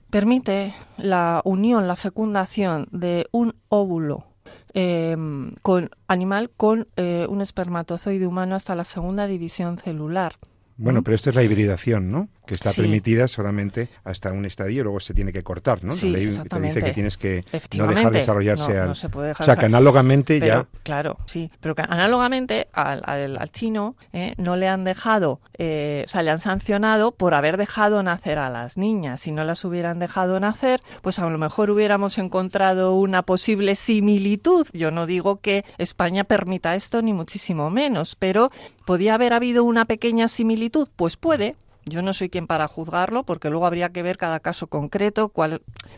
[0.09, 4.25] permite la unión, la fecundación de un óvulo
[4.73, 5.15] eh,
[5.61, 10.33] con animal con eh, un espermatozoide humano hasta la segunda división celular.
[10.77, 11.03] Bueno, ¿Mm?
[11.03, 12.29] pero esto es la hibridación, ¿no?
[12.49, 12.81] Que está Sí.
[12.81, 15.91] permitida solamente hasta un estadio, luego se tiene que cortar, ¿no?
[15.91, 17.45] Sí, la ley te dice que tienes que
[17.77, 18.87] no dejar desarrollarse No, al...
[18.87, 20.67] no se puede dejar o sea, que análogamente Pero, ya...
[20.81, 21.51] Claro, sí.
[21.61, 26.23] Pero que análogamente al, al- al chino eh, no le han dejado, eh, o sea,
[26.23, 29.21] le han sancionado por haber dejado nacer a las niñas.
[29.21, 34.65] Si no las hubieran dejado nacer, pues a lo mejor hubiéramos encontrado una posible similitud.
[34.73, 38.49] Yo no digo que España permita esto, ni muchísimo menos, pero
[38.87, 40.87] ¿podía haber habido una pequeña similitud?
[40.95, 41.55] Pues puede.
[41.85, 45.31] Yo no soy quien para juzgarlo, porque luego habría que ver cada caso concreto,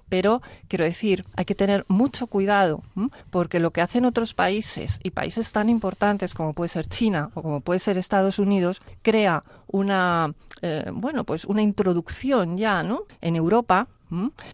[0.09, 2.83] pero quiero decir, hay que tener mucho cuidado,
[3.29, 7.41] porque lo que hacen otros países y países tan importantes como puede ser China o
[7.41, 13.03] como puede ser Estados Unidos, crea una, eh, bueno, pues una introducción ya, ¿no?
[13.21, 13.87] En Europa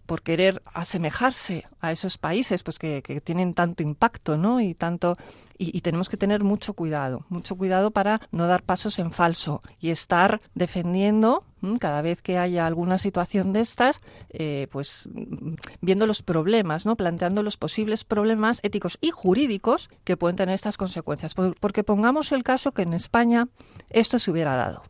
[0.06, 4.60] por querer asemejarse a esos países pues que, tienen tanto impacto ¿no?
[4.60, 5.16] y tanto
[5.58, 9.62] y, y tenemos que tener mucho cuidado mucho cuidado para no dar pasos en falso
[9.80, 11.42] y estar defendiendo
[11.80, 15.08] cada vez que haya alguna situación de estas eh, pues
[15.80, 20.76] viendo los problemas no planteando los posibles problemas éticos y jurídicos que pueden tener estas
[20.76, 21.34] consecuencias.
[21.34, 23.48] Por- porque pongamos el caso que en España
[23.90, 24.82] esto se hubiera dado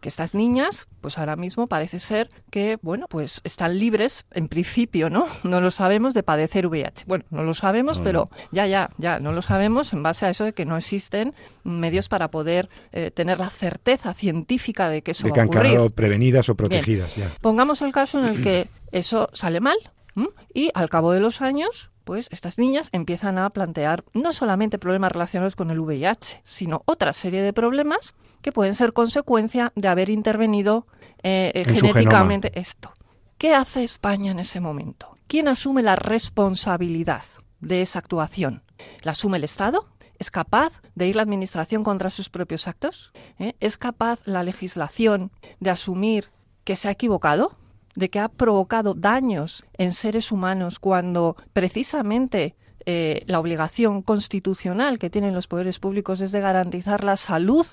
[0.00, 5.10] que estas niñas, pues ahora mismo parece ser que, bueno, pues están libres, en principio,
[5.10, 5.26] ¿no?
[5.44, 7.04] No lo sabemos de padecer VIH.
[7.06, 10.30] Bueno, no lo sabemos, No, pero ya, ya, ya, no lo sabemos en base a
[10.30, 15.12] eso de que no existen medios para poder eh, tener la certeza científica de que
[15.12, 15.70] eso de va que a han ocurrir.
[15.72, 17.30] quedado prevenidas o protegidas ya.
[17.40, 19.76] Pongamos el caso en el que eso sale mal
[20.16, 20.28] ¿m?
[20.54, 25.12] y al cabo de los años, pues estas niñas empiezan a plantear no solamente problemas
[25.12, 30.10] relacionados con el VIH, sino otra serie de problemas que pueden ser consecuencia de haber
[30.10, 30.88] intervenido
[31.22, 32.92] eh, eh, genéticamente esto.
[33.38, 35.16] ¿Qué hace España en ese momento?
[35.28, 37.22] ¿Quién asume la responsabilidad
[37.60, 38.64] de esa actuación?
[39.02, 39.86] ¿La asume el Estado?
[40.18, 43.12] ¿Es capaz de ir la Administración contra sus propios actos?
[43.38, 43.54] ¿Eh?
[43.60, 46.32] ¿Es capaz la legislación de asumir
[46.64, 47.56] que se ha equivocado?
[47.94, 52.54] ¿De que ha provocado daños en seres humanos cuando precisamente
[52.86, 57.66] eh, la obligación constitucional que tienen los poderes públicos es de garantizar la salud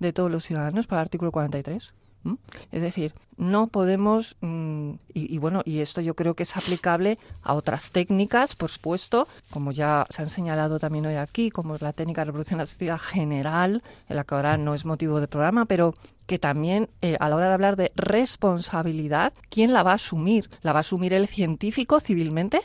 [0.00, 1.94] de todos los ciudadanos para el artículo 43?
[2.70, 7.54] Es decir, no podemos, mm, y, bueno, y esto yo creo que es aplicable a
[7.54, 12.20] otras técnicas, por supuesto, como ya se han señalado también hoy aquí, como la técnica
[12.20, 15.94] de reproducción asistida general, en la que ahora no es motivo de programa, pero
[16.26, 20.48] que también eh, a la hora de hablar de responsabilidad, ¿quién la va a asumir?
[20.62, 22.60] ¿La va a asumir el científico civilmente?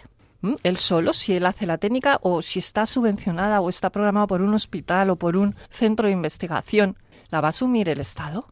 [0.64, 4.42] él solo, si él hace la técnica o si está subvencionada o está programada por
[4.42, 6.96] un hospital o por un centro de investigación,
[7.30, 8.46] ¿la va a asumir el Estado?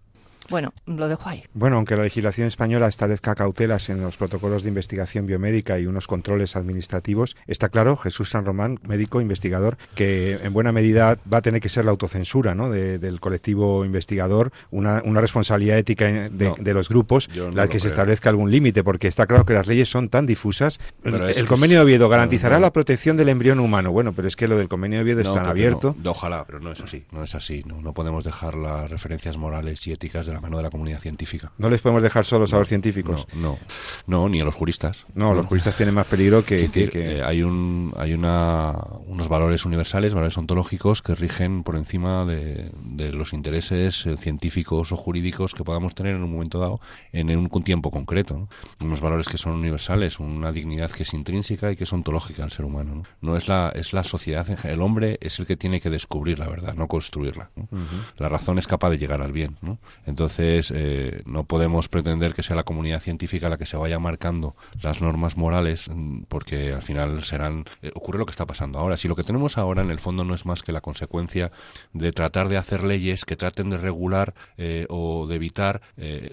[0.50, 1.44] Bueno, lo dejo ahí.
[1.54, 6.08] Bueno, aunque la legislación española establezca cautelas en los protocolos de investigación biomédica y unos
[6.08, 11.42] controles administrativos, está claro, Jesús San Román, médico investigador, que en buena medida va a
[11.42, 12.70] tener que ser la autocensura ¿no?
[12.70, 18.84] del colectivo investigador, una, responsabilidad ética de, los grupos, la que se establezca algún límite,
[18.84, 20.80] porque está claro que las leyes son tan difusas.
[21.04, 23.92] el convenio de Oviedo garantizará la protección del embrión humano.
[23.92, 25.96] Bueno, pero es que lo del convenio de Oviedo es tan abierto.
[26.06, 27.64] ojalá, pero no es así, no es así.
[27.66, 31.00] No, no podemos dejar las referencias morales y éticas de la mano de la comunidad
[31.00, 31.52] científica.
[31.58, 33.26] No les podemos dejar solos a los científicos.
[33.34, 33.58] No,
[34.06, 35.06] no, ni a los juristas.
[35.16, 36.68] No, los juristas tienen más peligro que...
[36.70, 36.90] que...
[36.94, 38.74] Eh, hay un, hay una,
[39.08, 42.72] unos valores universales, valores ontológicos que rigen por encima de,
[43.14, 46.80] los intereses eh, científicos o jurídicos que podamos tener en un momento dado
[47.12, 48.48] en, un, tiempo concreto.
[48.82, 52.52] Unos valores que son universales, una dignidad que es intrínseca y que es ontológica al
[52.52, 53.04] ser humano.
[53.22, 56.40] No, es la es la sociedad en El hombre es el que tiene que descubrir
[56.40, 57.50] la verdad, no construirla.
[58.18, 59.58] La razón es capaz de llegar al bien.
[59.62, 59.80] ¿no?
[60.06, 64.00] Entonces entonces, eh, no podemos pretender que sea la comunidad científica la que se vaya
[64.00, 67.66] marcando las normas morales, mm, porque al final serán.
[67.84, 68.98] Eh, ocurre lo que está pasando ahora.
[68.98, 71.52] Si lo que tenemos ahora, en el fondo, no es más que la consecuencia
[71.94, 75.82] de tratar de hacer leyes que traten de regular eh, o de evitar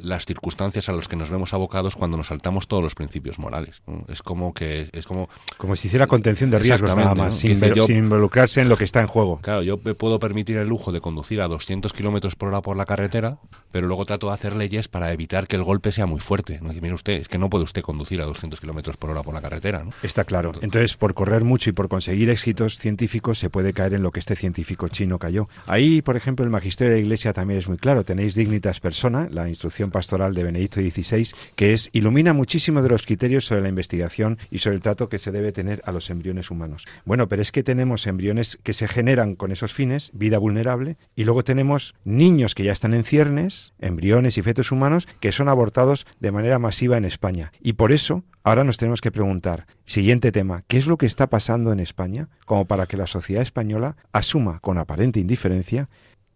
[0.00, 3.82] las circunstancias a las que nos vemos abocados cuando nos saltamos todos los principios morales.
[4.08, 4.88] Es como que.
[4.92, 5.28] es como
[5.58, 9.00] Como si hiciera contención de riesgos nada más, sin, sin, involucrarse en lo que está
[9.00, 9.38] en juego.
[9.42, 12.76] Claro, yo me puedo permitir el lujo de conducir a 200 kilómetros por hora por
[12.76, 13.38] la carretera,
[13.70, 16.60] pero pero luego trato de hacer leyes para evitar que el golpe sea muy fuerte.
[16.62, 19.34] No mire usted, es que no puede usted conducir a 200 kilómetros por hora por
[19.34, 19.82] la carretera.
[19.82, 19.90] ¿no?
[20.04, 20.52] Está claro.
[20.62, 24.20] Entonces, por correr mucho y por conseguir éxitos científicos, se puede caer en lo que
[24.20, 25.48] este científico chino cayó.
[25.66, 28.04] Ahí, por ejemplo, el magisterio de la Iglesia también es muy claro.
[28.04, 33.04] Tenéis Dignitas Persona, la instrucción pastoral de Benedicto XVI, que es ilumina muchísimo de los
[33.04, 36.52] criterios sobre la investigación y sobre el trato que se debe tener a los embriones
[36.52, 36.84] humanos.
[37.04, 41.24] Bueno, pero es que tenemos embriones que se generan con esos fines, vida vulnerable, y
[41.24, 46.06] luego tenemos niños que ya están en ciernes, embriones y fetos humanos que son abortados
[46.20, 47.52] de manera masiva en España.
[47.60, 51.28] Y por eso ahora nos tenemos que preguntar, siguiente tema, ¿qué es lo que está
[51.28, 55.88] pasando en España como para que la sociedad española asuma con aparente indiferencia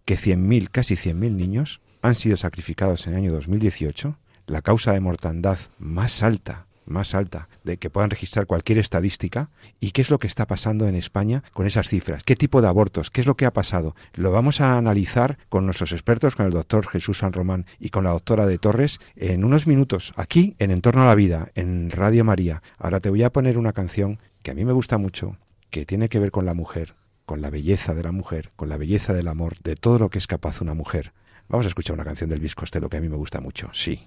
[0.04, 5.00] que 100.000, casi 100.000 niños han sido sacrificados en el año 2018, la causa de
[5.00, 10.18] mortandad más alta más alta de que puedan registrar cualquier estadística y qué es lo
[10.18, 13.36] que está pasando en España con esas cifras, qué tipo de abortos, qué es lo
[13.36, 13.94] que ha pasado.
[14.14, 18.04] Lo vamos a analizar con nuestros expertos, con el doctor Jesús San Román y con
[18.04, 22.24] la doctora de Torres en unos minutos, aquí en Entorno a la Vida, en Radio
[22.24, 22.62] María.
[22.78, 25.36] Ahora te voy a poner una canción que a mí me gusta mucho,
[25.70, 26.94] que tiene que ver con la mujer,
[27.24, 30.18] con la belleza de la mujer, con la belleza del amor, de todo lo que
[30.18, 31.12] es capaz una mujer.
[31.48, 34.06] Vamos a escuchar una canción del Luis Costello que a mí me gusta mucho, sí.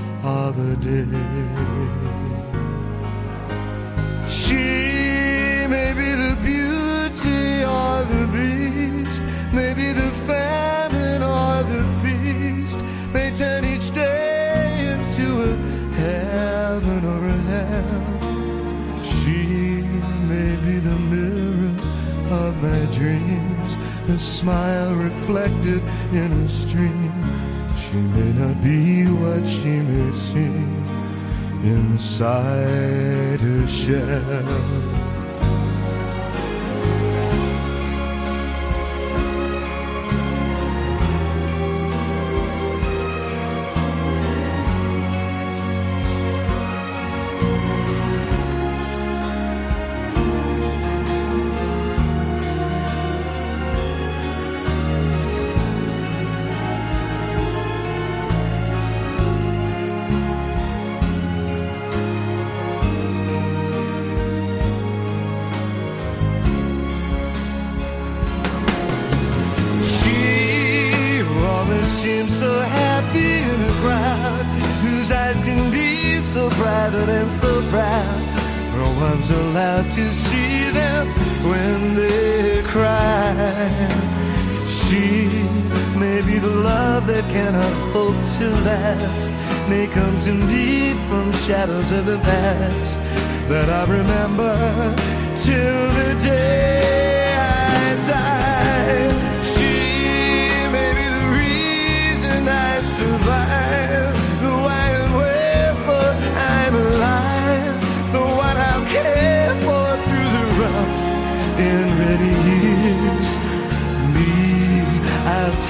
[0.23, 1.05] of a day.
[4.27, 12.79] She may be the beauty or the beast, maybe the famine or the feast,
[13.11, 15.55] may turn each day into a
[15.95, 19.03] heaven or a hell.
[19.03, 19.81] She
[20.27, 21.73] may be the mirror
[22.29, 23.75] of my dreams,
[24.07, 25.81] a smile reflected
[26.13, 27.10] in a stream
[27.91, 30.87] she may not be what she may seem
[31.61, 35.00] inside her shell.
[76.93, 78.21] And so proud.
[78.75, 81.07] No one's allowed to see them
[81.49, 83.33] when they cry.
[84.67, 85.27] She
[85.97, 89.31] may be the love that cannot hope to last.
[89.69, 92.99] May come to me from shadows of the past
[93.47, 94.55] that I remember
[95.37, 98.50] till the day I die.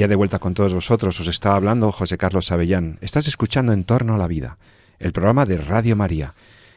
[0.00, 2.96] ya de vuelta con todos vosotros, os estaba hablando José Carlos Avellán.
[3.02, 4.56] Estás escuchando En torno a la vida,
[4.98, 6.32] el programa de Radio María.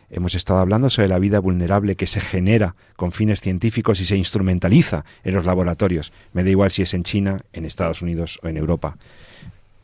[0.10, 4.18] Hemos estado hablando sobre la vida vulnerable que se genera con fines científicos y se
[4.18, 6.12] instrumentaliza en los laboratorios.
[6.34, 8.98] Me da igual si es en China, en Estados Unidos o en Europa.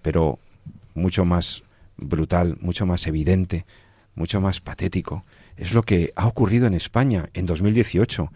[0.01, 0.37] Pero
[0.93, 1.63] mucho más
[1.95, 3.65] brutal, mucho más evidente,
[4.15, 5.23] mucho más patético.
[5.55, 8.33] Es lo que ha ocurrido en España en 2018.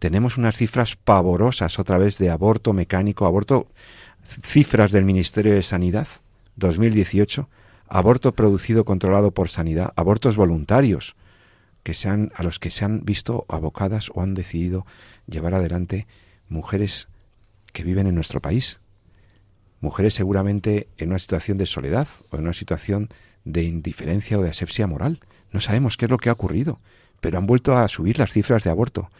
[0.00, 3.68] Tenemos unas cifras pavorosas otra vez de aborto mecánico, aborto,
[4.28, 6.06] cifras del Ministerio de Sanidad
[6.56, 7.48] 2018,
[7.88, 11.16] aborto producido controlado por sanidad, abortos voluntarios
[11.82, 14.84] que se han, a los que se han visto abocadas o han decidido
[15.26, 16.06] llevar adelante
[16.48, 17.08] mujeres
[17.72, 18.80] que viven en nuestro país.
[19.80, 23.08] Mujeres seguramente en una situación de soledad o en una situación
[23.44, 25.20] de indiferencia o de asepsia moral.
[25.52, 26.80] No sabemos qué es lo que ha ocurrido,
[27.20, 29.10] pero han vuelto a subir las cifras de aborto.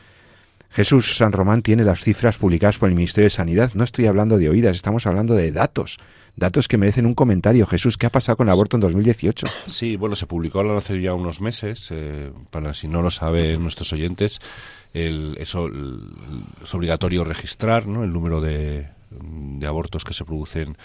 [0.71, 3.73] Jesús San Román tiene las cifras publicadas por el Ministerio de Sanidad.
[3.75, 5.99] No estoy hablando de oídas, estamos hablando de datos.
[6.37, 7.67] Datos que merecen un comentario.
[7.67, 9.47] Jesús, ¿qué ha pasado con el aborto en 2018?
[9.67, 13.93] Sí, bueno, se publicó hace ya unos meses, eh, para si no lo saben nuestros
[13.93, 14.41] oyentes,
[14.95, 15.69] el, eso,
[16.63, 20.77] es obligatorio registrar el número de, de abortos que se producen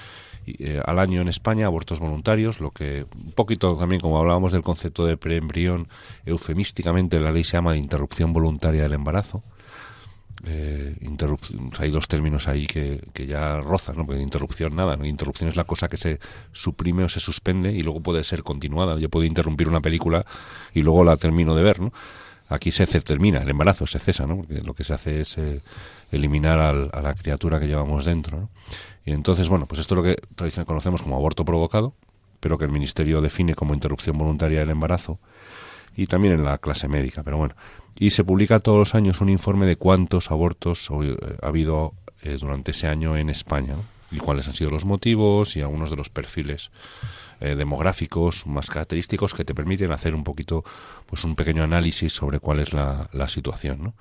[0.46, 4.62] eh, al año en España, abortos voluntarios, lo que un poquito también, como hablábamos del
[4.62, 5.88] concepto de preembrión,
[6.26, 9.44] eufemísticamente la ley se llama de interrupción voluntaria del embarazo.
[10.46, 10.96] Eh,
[11.78, 14.06] hay dos términos ahí que, que ya rozan, ¿no?
[14.06, 15.06] Porque interrupción nada, ¿no?
[15.06, 16.20] Interrupción es la cosa que se
[16.52, 19.00] suprime o se suspende y luego puede ser continuada.
[19.00, 20.26] Yo puedo interrumpir una película
[20.74, 21.94] y luego la termino de ver, ¿no?
[22.50, 24.38] Aquí se termina, el embarazo se cesa, ¿no?
[24.38, 25.62] Porque lo que se hace es eh,
[26.12, 28.50] eliminar al, a la criatura que llevamos dentro, ¿no?
[29.06, 31.94] Y entonces, bueno, pues esto es lo que tradicionalmente conocemos como aborto provocado,
[32.40, 35.20] pero que el Ministerio define como interrupción voluntaria del embarazo
[35.96, 37.56] y también en la clase médica, pero bueno.
[38.00, 42.72] Y se publica todos los años un informe de cuántos abortos ha habido eh, durante
[42.72, 43.76] ese año en España
[44.12, 46.72] y cuáles han sido los motivos y algunos de los perfiles
[47.42, 50.64] eh, demográficos más característicos que te permiten hacer un poquito,
[51.06, 53.94] pues un pequeño análisis sobre cuál es la, situación, ¿no?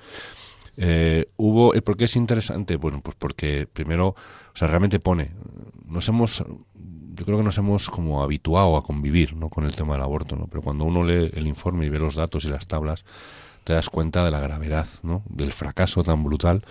[0.77, 2.77] Eh, hubo, ¿por qué es interesante?
[2.77, 5.33] Bueno, pues porque primero, o sea, realmente pone,
[5.87, 6.45] nos hemos,
[7.15, 9.49] yo creo que nos hemos como habituado a convivir, ¿no?
[9.49, 10.47] Con el tema del aborto, ¿no?
[10.47, 13.05] Pero cuando uno lee el informe y ve los datos y las tablas,
[13.65, 15.23] te das cuenta de la gravedad, ¿no?
[15.29, 16.63] Del fracaso tan brutal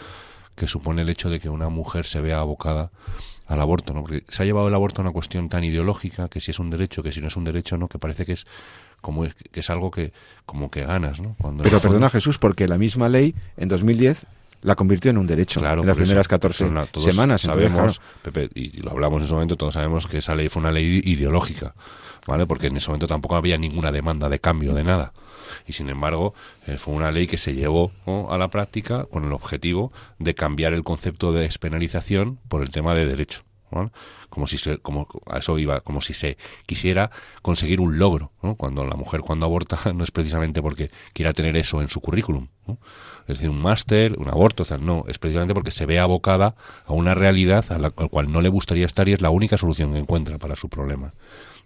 [0.56, 2.92] que supone el hecho de que una mujer se vea abocada
[3.48, 4.02] al aborto, ¿no?
[4.02, 6.70] Porque se ha llevado el aborto a una cuestión tan ideológica que si es un
[6.70, 7.88] derecho, que si no es un derecho, ¿no?
[7.88, 8.46] Que parece que es
[9.02, 10.14] como es, que es algo que
[10.46, 11.36] como que ganas, ¿no?
[11.39, 14.26] Cuando Pero perdona Jesús, porque la misma ley en 2010
[14.62, 17.42] la convirtió en un derecho claro, en las primeras 14 no, semanas.
[17.42, 18.22] Sabemos, entonces, claro.
[18.22, 21.02] Pepe, y lo hablamos en ese momento, todos sabemos que esa ley fue una ley
[21.04, 21.74] ideológica,
[22.28, 22.46] ¿vale?
[22.46, 25.14] Porque en ese momento tampoco había ninguna demanda de cambio de nada.
[25.68, 26.34] Y sin embargo,
[26.68, 27.91] eh, fue una ley que se llevó
[28.30, 32.93] a la práctica con el objetivo de cambiar el concepto de despenalización por el tema
[32.93, 33.43] de derecho.
[34.30, 37.10] como si se, como a eso iba, como si se quisiera
[37.41, 38.32] conseguir un logro.
[38.58, 42.47] Cuando la mujer cuando aborta no es precisamente porque quiera tener eso en su currículum.
[43.28, 46.56] Es decir, un máster, un aborto, o sea, no, es precisamente porque se ve abocada
[46.86, 49.93] a una realidad a la, cual no le gustaría estar y es la única solución
[49.93, 51.14] que encuentra para su problema.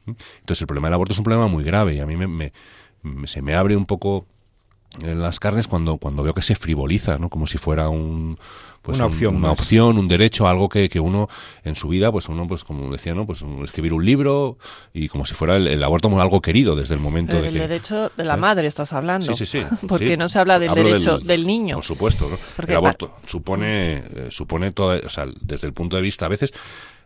[0.06, 2.54] Entonces, el problema del aborto es un problema muy grave y a mí me, me
[3.26, 4.26] se me abre un poco
[5.02, 7.30] en las carnes cuando cuando veo que se frivoliza, ¿no?
[7.30, 8.38] Como si fuera un
[8.82, 11.28] pues una opción, un, una opción, un derecho, algo que, que, uno
[11.64, 13.26] en su vida, pues uno, pues como decía, ¿no?
[13.26, 14.58] Pues escribir un libro
[14.94, 17.48] y como si fuera el, el aborto como algo querido desde el momento Pero de
[17.48, 18.38] el que, derecho de la ¿eh?
[18.38, 19.34] madre estás hablando.
[19.34, 19.66] Sí, sí, sí.
[19.88, 20.18] Porque sí.
[20.18, 21.76] no se habla del Hablo derecho del, del, niño.
[21.76, 22.38] Por supuesto, ¿no?
[22.56, 26.30] Porque el aborto supone, eh, supone todo, o sea, desde el punto de vista, a
[26.30, 26.54] veces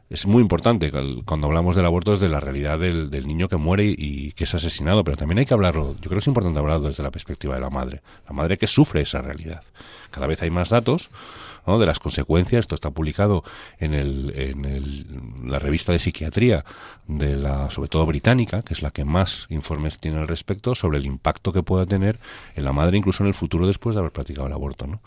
[0.10, 0.92] es muy importante
[1.26, 4.56] cuando hablamos del aborto es de la realidad del, niño que muere y, que es
[4.56, 7.56] asesinado, pero también hay que hablarlo, yo creo que es importante hablarlo desde la perspectiva
[7.56, 9.64] de la madre, la madre que sufre esa realidad.
[10.12, 11.10] Cada vez hay más datos
[11.78, 13.44] de las consecuencias, esto está publicado
[13.80, 16.66] en, el, en la revista de psiquiatría
[17.08, 20.98] de la, sobre todo británica, que es la que más informes tiene al respecto, sobre
[20.98, 22.20] el impacto que pueda tener
[22.56, 25.02] en la madre incluso en el futuro después de haber practicado el aborto, ¿no?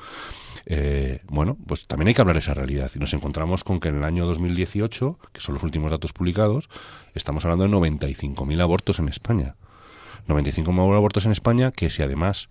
[0.66, 2.90] Eh, bueno, pues también hay que hablar de esa realidad.
[2.94, 6.68] Y nos encontramos con que en el año 2018, que son los últimos datos publicados,
[7.14, 9.56] estamos hablando de 95.000 abortos en España.
[10.28, 12.48] 95.000 abortos en España que si además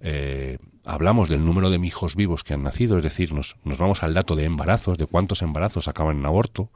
[0.00, 4.02] eh, hablamos del número de hijos vivos que han nacido, es decir, nos, nos vamos
[4.02, 6.70] al dato de embarazos, de cuántos embarazos acaban en aborto,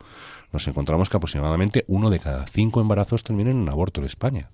[0.53, 4.51] nos encontramos que aproximadamente uno de cada cinco embarazos termina en un aborto en España.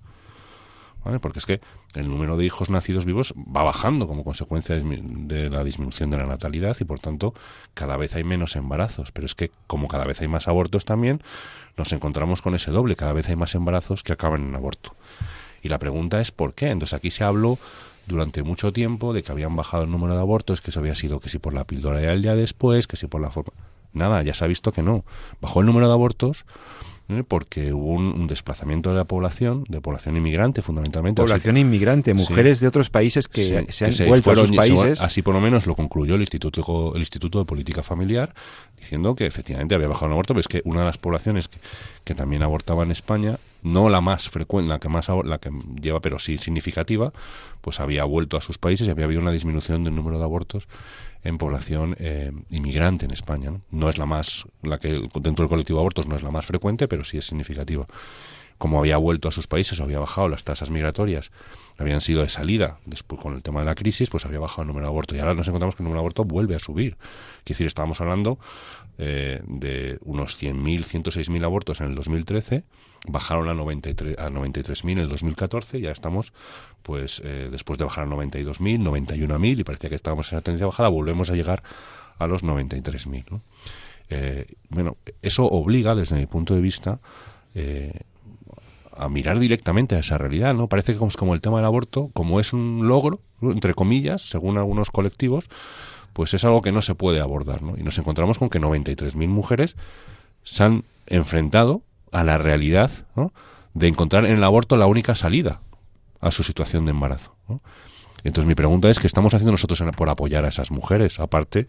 [1.21, 1.61] Porque es que
[1.95, 6.25] el número de hijos nacidos vivos va bajando como consecuencia de la disminución de la
[6.25, 7.33] natalidad y por tanto
[7.73, 9.11] cada vez hay menos embarazos.
[9.11, 11.21] Pero es que como cada vez hay más abortos también,
[11.77, 14.95] nos encontramos con ese doble, cada vez hay más embarazos que acaban en aborto.
[15.61, 16.69] Y la pregunta es ¿por qué?
[16.69, 17.57] Entonces aquí se habló
[18.07, 21.19] durante mucho tiempo de que habían bajado el número de abortos, que eso había sido
[21.19, 23.51] que si por la píldora al día después, que si por la forma...
[23.93, 25.05] Nada, ya se ha visto que no.
[25.39, 26.45] Bajó el número de abortos
[27.09, 27.23] ¿eh?
[27.27, 31.21] porque hubo un, desplazamiento de la población, de población inmigrante fundamentalmente.
[31.21, 35.01] Población inmigrante, mujeres de otros países que se han vuelto a sus países.
[35.01, 38.33] así por lo menos lo concluyó el Instituto, el Instituto de Política Familiar,
[38.77, 41.57] diciendo que efectivamente había bajado el aborto, pero es que una de las poblaciones que,
[42.03, 45.49] que también abortaba en España, no la más frecuente, la que más la que
[45.81, 47.11] lleva, pero sí significativa,
[47.61, 50.67] pues había vuelto a sus países y había habido una disminución del número de abortos
[51.23, 53.53] en población eh, inmigrante en España.
[53.71, 53.89] ¿no?
[53.89, 56.87] es la más, la que dentro del colectivo de abortos no es la más frecuente,
[56.87, 57.87] pero sí es significativa.
[58.57, 61.31] Como había vuelto a sus países o había bajado las tasas migratorias,
[61.77, 64.67] habían sido de salida después con el tema de la crisis, pues había bajado el
[64.67, 65.17] número de abortos.
[65.17, 66.97] Y ahora nos encontramos que el número de abortos vuelve a subir.
[67.39, 68.37] Es decir, estábamos hablando
[69.05, 72.63] eh, de unos 100.000, 106.000 abortos en el 2013,
[73.05, 76.31] bajaron a 93 a 93.000 en el 2014, ya estamos,
[76.83, 80.67] pues eh, después de bajar a 92.000, 91.000 y parecía que estábamos en esa tendencia
[80.67, 81.63] bajada, volvemos a llegar
[82.17, 83.25] a los 93.000.
[83.29, 83.41] ¿no?
[84.09, 87.01] Eh, bueno, eso obliga, desde mi punto de vista,
[88.95, 90.67] a mirar directamente a esa realidad, ¿no?
[90.67, 94.91] Parece que como el tema del aborto, como es un logro, entre comillas, según algunos
[94.91, 95.49] colectivos,
[96.13, 97.77] pues es algo que no se puede abordar, ¿no?
[97.77, 99.75] Y nos encontramos con que 93.000 mujeres
[100.43, 102.91] se han enfrentado a la realidad
[103.73, 105.61] de encontrar en el aborto la única salida
[106.21, 107.35] a su situación de embarazo.
[108.23, 111.19] Entonces mi pregunta es, ¿qué estamos haciendo nosotros por apoyar a esas mujeres?
[111.19, 111.67] Aparte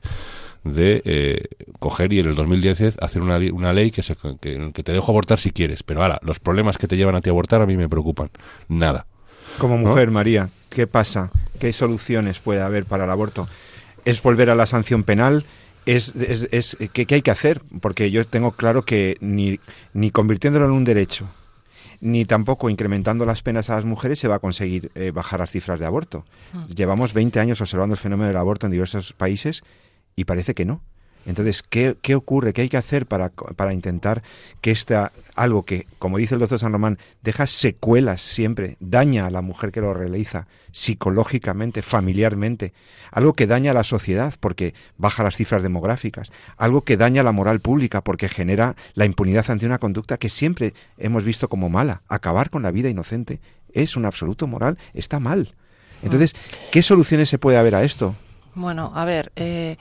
[0.62, 4.82] de eh, coger y en el 2010 hacer una, una ley que, se, que, que,
[4.82, 5.82] te dejo abortar si quieres.
[5.82, 8.30] Pero ahora, los problemas que te llevan a ti a abortar a mí me preocupan.
[8.68, 9.06] Nada.
[9.58, 11.30] Como mujer, María, ¿qué pasa?
[11.58, 13.48] ¿Qué soluciones puede haber para el aborto?
[14.04, 15.44] Es volver a la sanción penal,
[15.86, 17.62] es, es, es ¿qué, hay que hacer?
[17.80, 19.60] Porque yo tengo claro que ni,
[19.92, 21.28] ni convirtiéndolo en un derecho,
[22.00, 25.50] ni tampoco incrementando las penas a las mujeres se va a conseguir eh, bajar las
[25.50, 26.24] cifras de aborto.
[26.52, 26.64] Hmm.
[26.72, 29.62] Llevamos 20 años observando el fenómeno del aborto en diversos países
[30.16, 30.80] y parece que no.
[31.26, 32.52] Entonces, ¿qué, ¿qué, ocurre?
[32.52, 34.22] ¿Qué hay que hacer para, para intentar
[34.60, 39.30] que esta, algo que, como dice el doctor San Román, deja secuelas siempre, daña a
[39.30, 42.72] la mujer que lo realiza psicológicamente, familiarmente,
[43.12, 47.24] algo que daña a la sociedad porque baja las cifras demográficas, algo que daña a
[47.24, 51.70] la moral pública porque genera la impunidad ante una conducta que siempre hemos visto como
[51.70, 52.02] mala?
[52.08, 53.40] Acabar con la vida inocente
[53.72, 55.54] es un absoluto moral, está mal.
[56.02, 56.34] Entonces,
[56.70, 58.14] ¿qué soluciones se puede haber a esto?
[58.54, 59.76] Bueno, a ver, eh,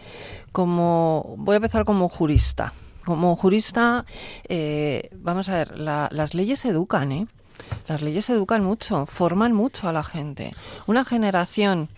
[0.51, 2.73] como voy a empezar como jurista.
[3.05, 4.05] Como jurista,
[4.47, 7.27] eh, vamos a ver, las leyes educan, ¿eh?
[7.87, 10.55] Las leyes educan mucho, forman mucho a la gente.
[10.87, 11.89] Una generación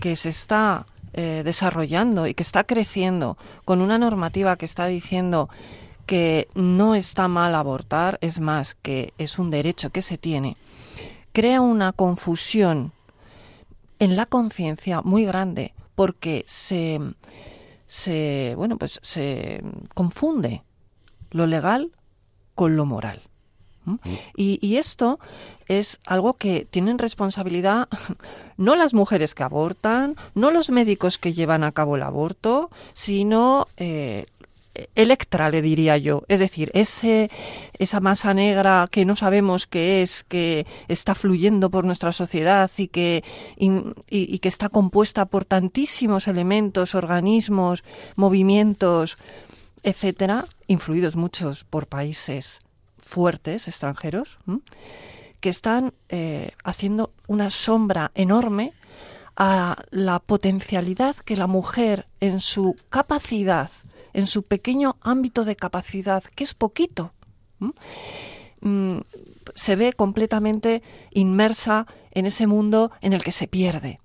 [0.00, 5.50] que se está eh, desarrollando y que está creciendo con una normativa que está diciendo
[6.06, 10.56] que no está mal abortar, es más, que es un derecho que se tiene,
[11.32, 12.92] crea una confusión
[13.98, 17.00] en la conciencia muy grande porque se,
[17.86, 19.62] se, bueno, pues se
[19.94, 20.62] confunde
[21.30, 21.92] lo legal
[22.54, 23.22] con lo moral.
[23.84, 23.96] Mm.
[24.36, 25.18] Y, y, esto
[25.66, 27.88] es algo que tienen responsabilidad
[28.56, 33.66] no las mujeres que abortan, no los médicos que llevan a cabo el aborto, sino
[33.76, 34.26] eh,
[34.94, 36.22] Electra, le diría yo.
[36.28, 37.30] Es decir, ese,
[37.78, 42.88] esa masa negra que no sabemos qué es, que está fluyendo por nuestra sociedad y
[42.88, 43.22] que,
[43.58, 47.84] y, que está compuesta por tantísimos elementos, organismos,
[48.16, 49.18] movimientos,
[49.82, 52.60] etcétera, influidos muchos por países
[52.96, 54.38] fuertes, extranjeros,
[55.40, 58.72] que están eh, haciendo una sombra enorme
[59.36, 63.70] a la potencialidad que la mujer en su capacidad
[64.12, 67.12] en su pequeño ámbito de capacidad, que es poquito,
[67.58, 68.98] mm,
[69.54, 74.00] se ve completamente inmersa en ese mundo en el que se pierde.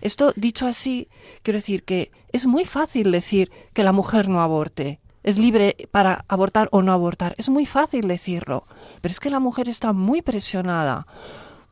[0.00, 1.08] Esto dicho así,
[1.42, 6.24] quiero decir que es muy fácil decir que la mujer no aborte, es libre para
[6.28, 8.66] abortar o no abortar, es muy fácil decirlo,
[9.00, 11.06] pero es que la mujer está muy presionada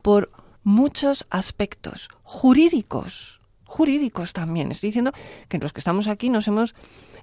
[0.01, 0.31] por
[0.63, 3.36] muchos aspectos jurídicos,
[3.67, 4.71] jurídicos también.
[4.71, 5.11] Estoy diciendo
[5.47, 6.73] que los que estamos aquí nos hemos,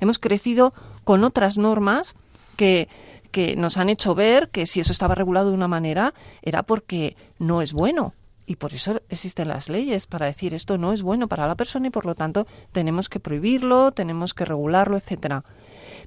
[0.01, 0.73] hemos crecido
[1.03, 2.15] con otras normas
[2.57, 2.89] que,
[3.31, 7.17] que nos han hecho ver que si eso estaba regulado de una manera era porque
[7.39, 8.15] no es bueno.
[8.47, 11.87] Y por eso existen las leyes, para decir esto no es bueno para la persona
[11.87, 15.45] y por lo tanto tenemos que prohibirlo, tenemos que regularlo, etcétera.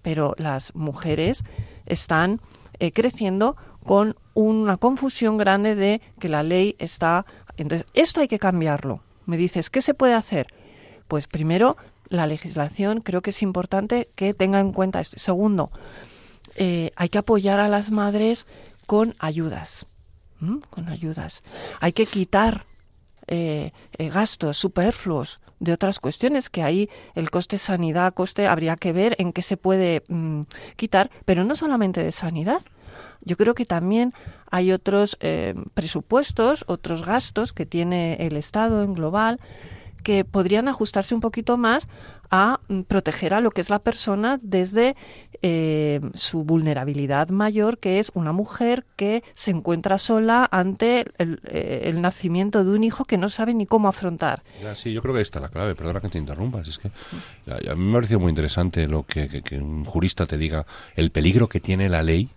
[0.03, 1.43] Pero las mujeres
[1.87, 2.39] están
[2.79, 7.25] eh, creciendo con una confusión grande de que la ley está.
[7.57, 9.01] Entonces, esto hay que cambiarlo.
[9.27, 10.47] Me dices, ¿qué se puede hacer?
[11.07, 11.77] Pues primero,
[12.09, 15.19] la legislación creo que es importante que tenga en cuenta esto.
[15.19, 15.69] Segundo,
[16.55, 18.47] eh, hay que apoyar a las madres
[18.87, 19.85] con ayudas.
[20.69, 21.43] Con ayudas.
[21.79, 22.65] Hay que quitar
[23.27, 28.93] eh, eh, gastos superfluos de otras cuestiones que ahí el coste sanidad, coste, habría que
[28.93, 30.41] ver en qué se puede mm,
[30.75, 32.61] quitar, pero no solamente de sanidad,
[33.21, 34.13] yo creo que también
[34.49, 39.39] hay otros eh, presupuestos, otros gastos que tiene el Estado en global
[40.07, 41.89] que podrían ajustarse un poquito más
[42.31, 44.95] a mm, proteger a lo que es la persona desde
[45.41, 51.93] eh, su vulnerabilidad mayor, que es una mujer que se encuentra sola ante el, eh,
[51.97, 54.43] nacimiento de un hijo que no sabe ni cómo afrontar.
[54.75, 55.75] sí, yo creo que ahí está la clave.
[55.75, 56.69] Perdona que te interrumpas.
[56.69, 56.89] Es que
[57.51, 60.65] a, mí me ha parecido muy interesante lo que un jurista te diga
[60.95, 62.29] el peligro que tiene la ley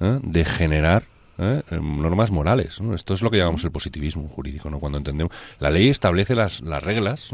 [0.00, 0.18] ¿eh?
[0.22, 1.04] de generar
[1.38, 1.62] ¿eh?
[1.70, 2.80] normas morales.
[2.94, 4.78] Esto es lo que llamamos el positivismo jurídico, ¿no?
[4.78, 7.30] Cuando entendemos la ley establece las, las reglas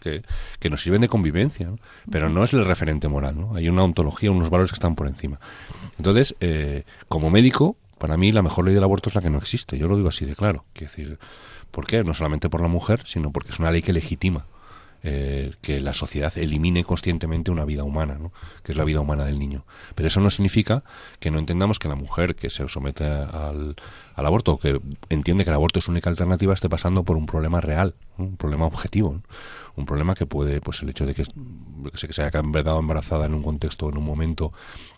[0.00, 0.22] que,
[0.58, 1.70] que, nos sirven de convivencia,
[2.10, 3.38] pero no es el referente moral.
[3.38, 3.54] ¿no?
[3.54, 5.38] Hay una ontología, unos valores que están por encima.
[5.98, 9.38] Entonces, eh, como médico, para mí la mejor ley del aborto es la que no
[9.38, 9.78] existe.
[9.78, 10.64] Yo lo digo así de claro.
[10.72, 11.18] Quiero decir,
[11.70, 12.02] ¿por qué?
[12.02, 14.44] No solamente por la mujer, sino porque es una ley que legitima
[15.04, 18.32] eh, que la sociedad elimine conscientemente una vida humana, ¿no?
[18.64, 19.64] que es la vida humana del niño.
[19.94, 20.82] Pero eso no significa
[21.20, 23.76] que no entendamos que la mujer que se somete al,
[24.16, 27.94] aborto, que entiende que el aborto es única alternativa, esté pasando por un problema real,
[28.16, 29.22] un problema objetivo,
[29.76, 33.34] un problema que puede, pues el hecho de que, que se haya quedado embarazada en
[33.34, 34.52] un contexto, en un momento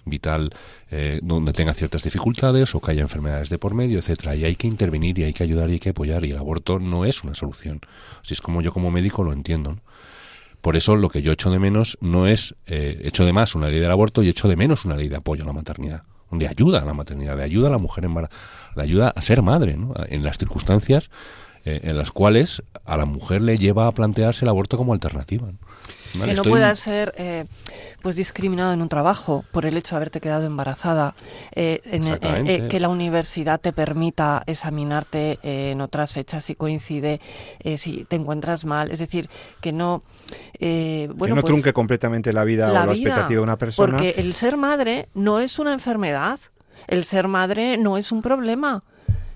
[0.07, 0.51] vital
[0.91, 4.57] eh, donde tenga ciertas dificultades o que haya enfermedades de por medio, etcétera, y hay
[4.57, 7.23] que intervenir y hay que ayudar y hay que apoyar y el aborto no es
[7.23, 7.81] una solución.
[8.23, 9.77] Así es como yo como médico lo entiendo.
[10.61, 13.69] Por eso lo que yo echo de menos no es, eh, echo de más una
[13.69, 16.49] ley del aborto y echo de menos una ley de apoyo a la maternidad, de
[16.49, 18.39] ayuda a la maternidad, de ayuda a la mujer embarazada,
[18.77, 19.95] de ayuda a ser madre, ¿no?
[20.09, 21.11] en las circunstancias
[21.65, 25.49] eh, en las cuales a la mujer le lleva a plantearse el aborto como alternativa.
[26.13, 27.47] Que no pueda ser eh,
[28.03, 31.15] pues discriminado en un trabajo por el hecho de haberte quedado embarazada,
[31.55, 37.21] eh, eh, que la universidad te permita examinarte en otras fechas si coincide,
[37.77, 39.29] si te encuentras mal, es decir,
[39.61, 40.03] que no...
[40.59, 43.97] bueno, que no pues trunque completamente la vida o la expectativa de una persona.
[43.97, 46.41] Porque el ser madre no es una enfermedad,
[46.87, 48.83] el ser madre no es un problema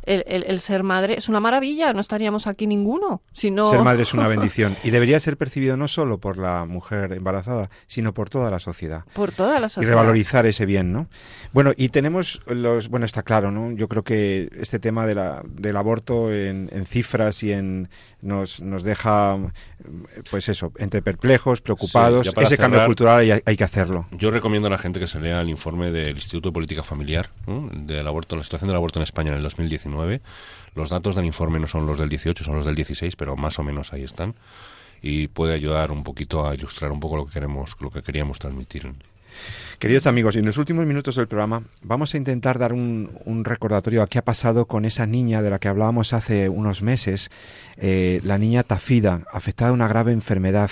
[0.07, 3.23] el, ser madre es una maravilla, no estaríamos aquí ninguno.
[3.33, 3.67] Sino...
[3.67, 7.71] Ser madre es una bendición y debería ser percibido no solo por la mujer embarazada,
[7.87, 9.05] sino por toda la sociedad.
[9.15, 9.93] Por toda la sociedad.
[9.93, 11.09] Y revalorizar ese bien, ¿no?
[11.53, 13.73] Bueno, y tenemos los, bueno, está claro, ¿no?
[13.73, 17.89] Yo creo que este tema de la, del aborto en, cifras y en
[18.25, 19.39] nos, nos deja,
[20.31, 22.33] pues eso, entre perplejos, preocupados.
[22.37, 24.07] ese cambio cultural hay, hay, que hacerlo.
[24.11, 27.31] Yo recomiendo a la gente que se lea el informe del Instituto de Política Familiar
[27.47, 30.21] del aborto, la situación del aborto en España en el 2019
[30.75, 33.59] los datos del informe no son los del 18, son los del 16, pero más
[33.59, 34.35] o menos ahí están.
[35.03, 38.39] Y puede ayudar un poquito a ilustrar un poco lo que queremos, lo que queríamos
[38.39, 38.93] transmitir.
[39.79, 43.11] Queridos amigos, en los últimos minutos del programa vamos a intentar dar un,
[43.45, 47.31] recordatorio a qué ha pasado con esa niña de la que hablábamos hace unos meses,
[47.77, 50.71] eh, la niña Tafida, afectada de una grave enfermedad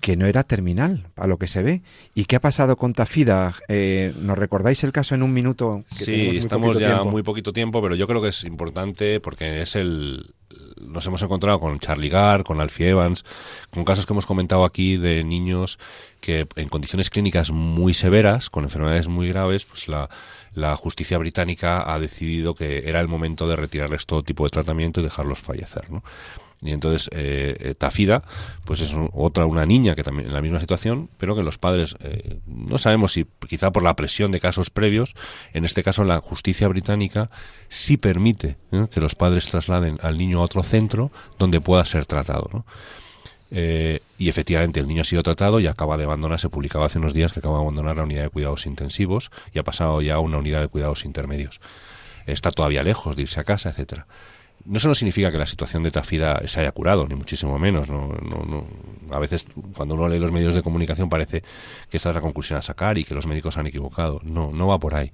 [0.00, 1.82] que no era terminal, a lo que se ve.
[2.14, 3.54] ¿Y qué ha pasado con Tafida?
[3.68, 5.84] Eh, ¿Nos recordáis el caso en un minuto?
[5.90, 10.34] sí, estamos ya muy poquito tiempo, pero yo creo que es importante porque es el...
[10.80, 13.24] Nos hemos encontrado con Charlie Gar, con Alfie Evans,
[13.70, 15.78] con casos que hemos comentado aquí de niños
[16.20, 20.08] que en condiciones clínicas muy severas, con enfermedades muy graves, pues la,
[20.54, 25.00] la justicia británica ha decidido que era el momento de retirarles todo tipo de tratamiento
[25.00, 25.90] y dejarlos fallecer.
[25.90, 26.02] ¿no?
[26.62, 28.22] Y entonces eh, eh, Tafida,
[28.64, 31.96] pues es otra, una niña que también en la misma situación, pero que los padres,
[32.00, 35.14] eh, no sabemos si quizá por la presión de casos previos,
[35.54, 37.30] en este caso la justicia británica
[37.68, 38.58] sí permite
[38.90, 42.64] que los padres trasladen al niño a otro centro donde pueda ser tratado.
[43.52, 46.98] Eh, y efectivamente el niño ha sido tratado y acaba de abandonar, se publicaba hace
[46.98, 50.14] unos días que acaba de abandonar la unidad de cuidados intensivos y ha pasado ya
[50.14, 51.60] a una unidad de cuidados intermedios.
[52.26, 54.06] Está todavía lejos de irse a casa, etcétera.
[54.70, 57.90] No eso no significa que la situación de Tafida se haya curado, ni muchísimo menos.
[57.90, 58.66] No, no, no.
[59.12, 59.44] A veces,
[59.74, 61.42] cuando uno lee los medios de comunicación, parece
[61.90, 64.20] que esta es la conclusión a sacar y que los médicos han equivocado.
[64.22, 65.10] No, no va por ahí.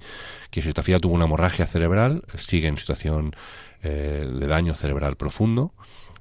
[0.51, 3.35] Que si Tafida tuvo una hemorragia cerebral, sigue en situación
[3.81, 5.73] eh, de daño cerebral profundo.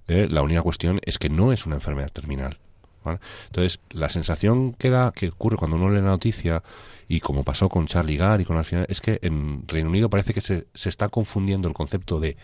[0.08, 2.56] Eh, la única cuestión es que no es una enfermedad terminal.
[3.04, 3.18] ¿vale?
[3.48, 6.62] Entonces, la sensación que da, que ocurre cuando uno lee la noticia,
[7.08, 10.34] y como pasó con Charlie Gard y con final, es que en Reino Unido parece
[10.34, 12.36] que se, se está confundiendo el concepto de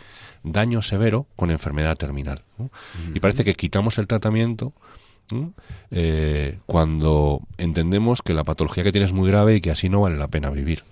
[0.45, 2.43] daño severo con enfermedad terminal.
[2.59, 2.71] ¿no?
[3.15, 4.73] Y parece que quitamos el tratamiento
[5.31, 5.53] ¿no?
[5.91, 10.01] eh, cuando entendemos que la patología que tienes es muy grave y que así no
[10.01, 10.85] vale la pena vivir.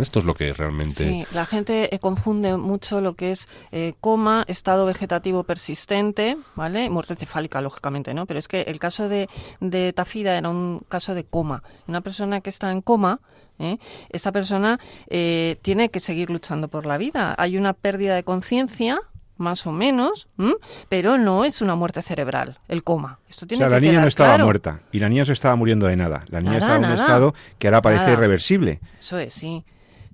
[0.00, 0.90] Esto es lo que realmente...
[0.94, 6.90] Sí, la gente eh, confunde mucho lo que es eh, coma, estado vegetativo persistente, ¿vale?
[6.90, 8.26] Muerte encefálica, lógicamente, ¿no?
[8.26, 9.28] Pero es que el caso de,
[9.60, 11.62] de Tafida era un caso de coma.
[11.86, 13.20] Una persona que está en coma,
[13.58, 13.78] ¿eh?
[14.10, 14.78] esta persona
[15.08, 17.34] eh, tiene que seguir luchando por la vida.
[17.38, 19.00] Hay una pérdida de conciencia,
[19.36, 20.54] más o menos, ¿m?
[20.88, 23.20] pero no es una muerte cerebral, el coma.
[23.28, 24.44] Esto O tiene sea, la niña no estaba claro.
[24.46, 26.24] muerta y la niña se estaba muriendo de nada.
[26.28, 27.02] La niña Nada, estaba en un nada.
[27.02, 28.14] estado que ahora parece Nada.
[28.14, 28.80] irreversible.
[28.98, 29.64] Eso es, sí.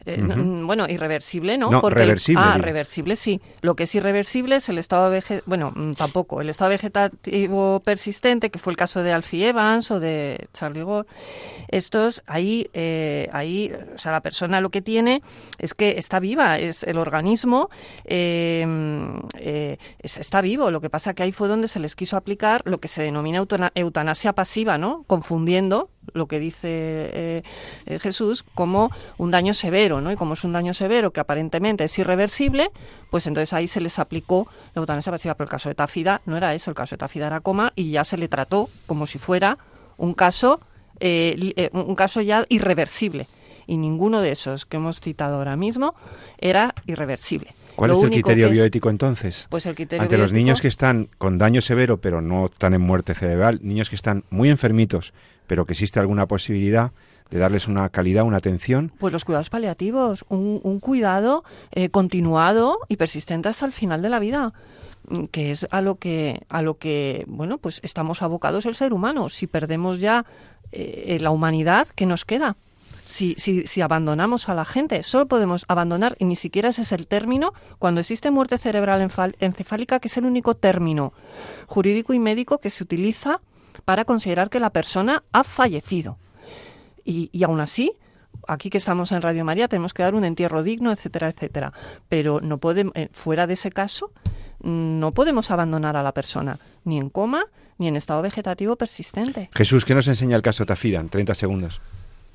[0.06, 1.70] Eh, no, bueno, irreversible, ¿no?
[1.70, 2.64] No, Porque el- ah, digo.
[2.64, 3.40] reversible, sí.
[3.62, 8.50] Lo que es irreversible es el estado vegetativo, bueno, mm, tampoco, el estado vegetativo persistente,
[8.50, 11.08] que fue el caso de Alfie Evans o de Charlie Gore.
[11.68, 15.22] Estos, ahí, eh, ahí, o sea, la persona lo que tiene
[15.58, 17.70] es que está viva, es el organismo
[18.04, 18.66] eh,
[19.38, 20.70] eh, es- está vivo.
[20.70, 23.38] Lo que pasa que ahí fue donde se les quiso aplicar lo que se denomina
[23.38, 25.04] eutana- eutanasia pasiva, ¿no?
[25.06, 27.42] Confundiendo lo que dice eh,
[27.86, 30.12] eh, Jesús como un daño severo, ¿no?
[30.12, 32.70] Y como es un daño severo que aparentemente es irreversible,
[33.10, 35.34] pues entonces ahí se les aplicó la eutanasia pasiva.
[35.34, 37.90] Pero el caso de Tafida no era eso, el caso de Tafida era coma y
[37.90, 39.58] ya se le trató como si fuera
[39.96, 40.60] un caso,
[41.00, 43.26] eh, eh, un caso ya irreversible.
[43.66, 45.94] Y ninguno de esos que hemos citado ahora mismo
[46.38, 47.54] era irreversible.
[47.76, 49.46] ¿Cuál Lo es el criterio es- bioético entonces?
[49.50, 52.74] Pues el criterio Ante los bioético- niños que están con daño severo pero no están
[52.74, 55.12] en muerte cerebral, niños que están muy enfermitos
[55.46, 56.92] pero que existe alguna posibilidad
[57.30, 62.78] de darles una calidad, una atención, Pues los cuidados paliativos, un, un cuidado eh, continuado
[62.88, 64.52] y persistente hasta el final de la vida,
[65.08, 68.92] mm, que es a lo que, a lo que, bueno, pues estamos abocados el ser
[68.92, 69.28] humano.
[69.28, 70.26] Si perdemos ya
[70.72, 72.56] eh, la humanidad, ¿qué nos queda?
[73.04, 76.92] Si, si, si abandonamos a la gente, solo podemos abandonar, y ni siquiera ese es
[76.92, 79.02] el término, cuando existe muerte cerebral
[79.40, 81.12] encefálica, que es el único término
[81.66, 83.40] jurídico y médico que se utiliza
[83.84, 86.18] para considerar que la persona ha fallecido.
[87.04, 87.92] Y, y aún así,
[88.48, 91.72] aquí que estamos en Radio María, tenemos que dar un entierro digno, etcétera, etcétera.
[92.08, 94.10] Pero no podemos, eh, fuera de ese caso,
[94.60, 97.44] mm, no podemos abandonar a la persona, ni en coma,
[97.78, 99.50] ni en estado vegetativo persistente.
[99.52, 101.80] Jesús, ¿qué nos enseña el caso Tafida en 30 segundos?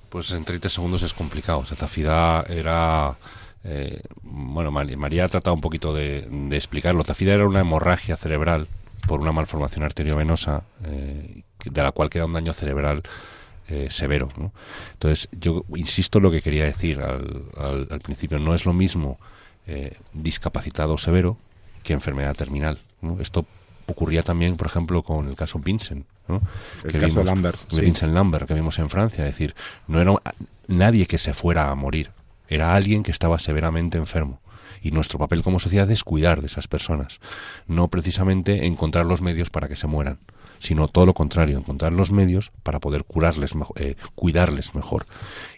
[0.09, 1.59] Pues en 30 segundos es complicado.
[1.59, 3.15] O sea, Tafida era...
[3.63, 7.03] eh, bueno, María ha tratado un poquito de, de explicarlo.
[7.03, 8.67] Tafida era una hemorragia cerebral
[9.09, 13.01] por una malformación arteriovenosa eh, de la cual queda un daño cerebral
[13.67, 14.29] eh, severo.
[14.37, 14.51] ¿no?
[14.93, 18.37] Entonces, yo insisto en lo que quería decir al, al- al principio.
[18.37, 19.17] No es lo mismo
[19.65, 21.37] eh, discapacitado severo
[21.83, 22.77] que enfermedad terminal.
[23.01, 23.17] ¿no?
[23.19, 23.45] Esto
[23.87, 26.05] ocurría también, por ejemplo, con el caso Vincent.
[26.27, 26.39] ¿no?
[26.83, 27.81] El caso Lambert, de sí.
[27.81, 29.25] Vincent Lambert que vimos en Francia.
[29.27, 29.55] Es decir,
[29.87, 30.13] no era
[30.67, 32.11] nadie que se fuera a morir.
[32.47, 34.39] Era alguien que estaba severamente enfermo.
[34.81, 37.19] Y nuestro papel como sociedad es cuidar de esas personas.
[37.67, 40.19] No precisamente encontrar los medios para que se mueran,
[40.59, 45.05] sino todo lo contrario, encontrar los medios para poder curarles, eh, cuidarles mejor.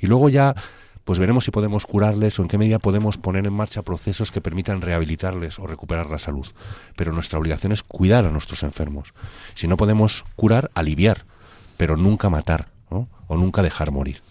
[0.01, 0.55] Y luego ya
[1.03, 4.41] pues veremos si podemos curarles o en qué medida podemos poner en marcha procesos que
[4.41, 6.47] permitan rehabilitarles o recuperar la salud.
[6.95, 9.13] Pero nuestra obligación es cuidar a nuestros enfermos.
[9.55, 11.25] Si no podemos curar, aliviar,
[11.77, 13.07] pero nunca matar, ¿no?
[13.27, 14.21] O nunca dejar morir.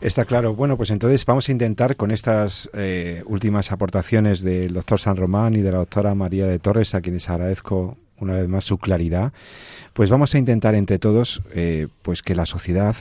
[0.00, 0.54] Está claro.
[0.54, 5.56] Bueno, pues entonces vamos a intentar con estas eh, últimas aportaciones del doctor San Román
[5.56, 9.32] y de la doctora María de Torres, a quienes agradezco una vez más su claridad,
[9.92, 12.94] pues vamos a intentar entre todos eh, pues que la sociedad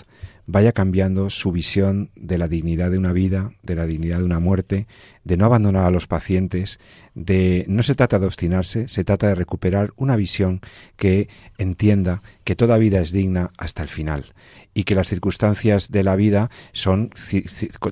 [0.48, 4.40] vaya cambiando su visión de la dignidad de una vida, de la dignidad de una
[4.40, 4.88] muerte,
[5.24, 6.80] de no abandonar a los pacientes,
[7.18, 10.62] de no se trata de obstinarse, se trata de recuperar una visión
[10.98, 14.36] que entienda que toda vida es digna hasta el final
[14.76, 17.10] y que las circunstancias de la vida son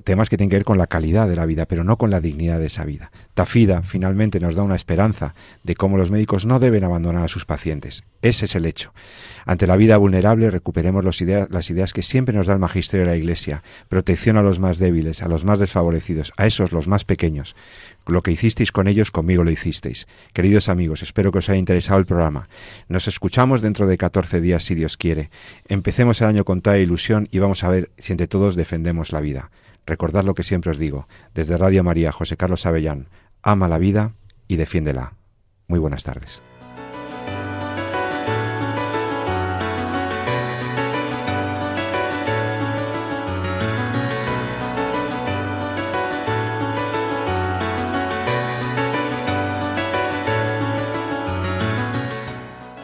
[0.04, 2.20] temas que tienen que ver con la calidad de la vida, pero no con la
[2.20, 3.10] dignidad de esa vida.
[3.34, 7.44] Tafida finalmente nos da una esperanza de cómo los médicos no deben abandonar a sus
[7.44, 8.04] pacientes.
[8.22, 8.94] Ese es el hecho.
[9.44, 13.18] Ante la vida vulnerable recuperemos las ideas que siempre nos da el magisterio de la
[13.18, 17.56] Iglesia, protección a los más débiles, a los más desfavorecidos, a esos los más pequeños.
[18.06, 20.06] Lo que hicisteis con ellos, conmigo lo hicisteis.
[20.32, 22.48] Queridos amigos, espero que os haya interesado el programa.
[22.88, 25.30] Nos escuchamos dentro de 14 días, si Dios quiere.
[25.68, 29.20] Empecemos el año con toda ilusión y vamos a ver si entre todos defendemos la
[29.20, 29.50] vida.
[29.86, 31.08] Recordad lo que siempre os digo.
[31.34, 33.08] Desde Radio María, José Carlos Avellán,
[33.42, 34.14] ama la vida
[34.48, 35.14] y defiéndela.
[35.68, 36.42] Muy buenas tardes.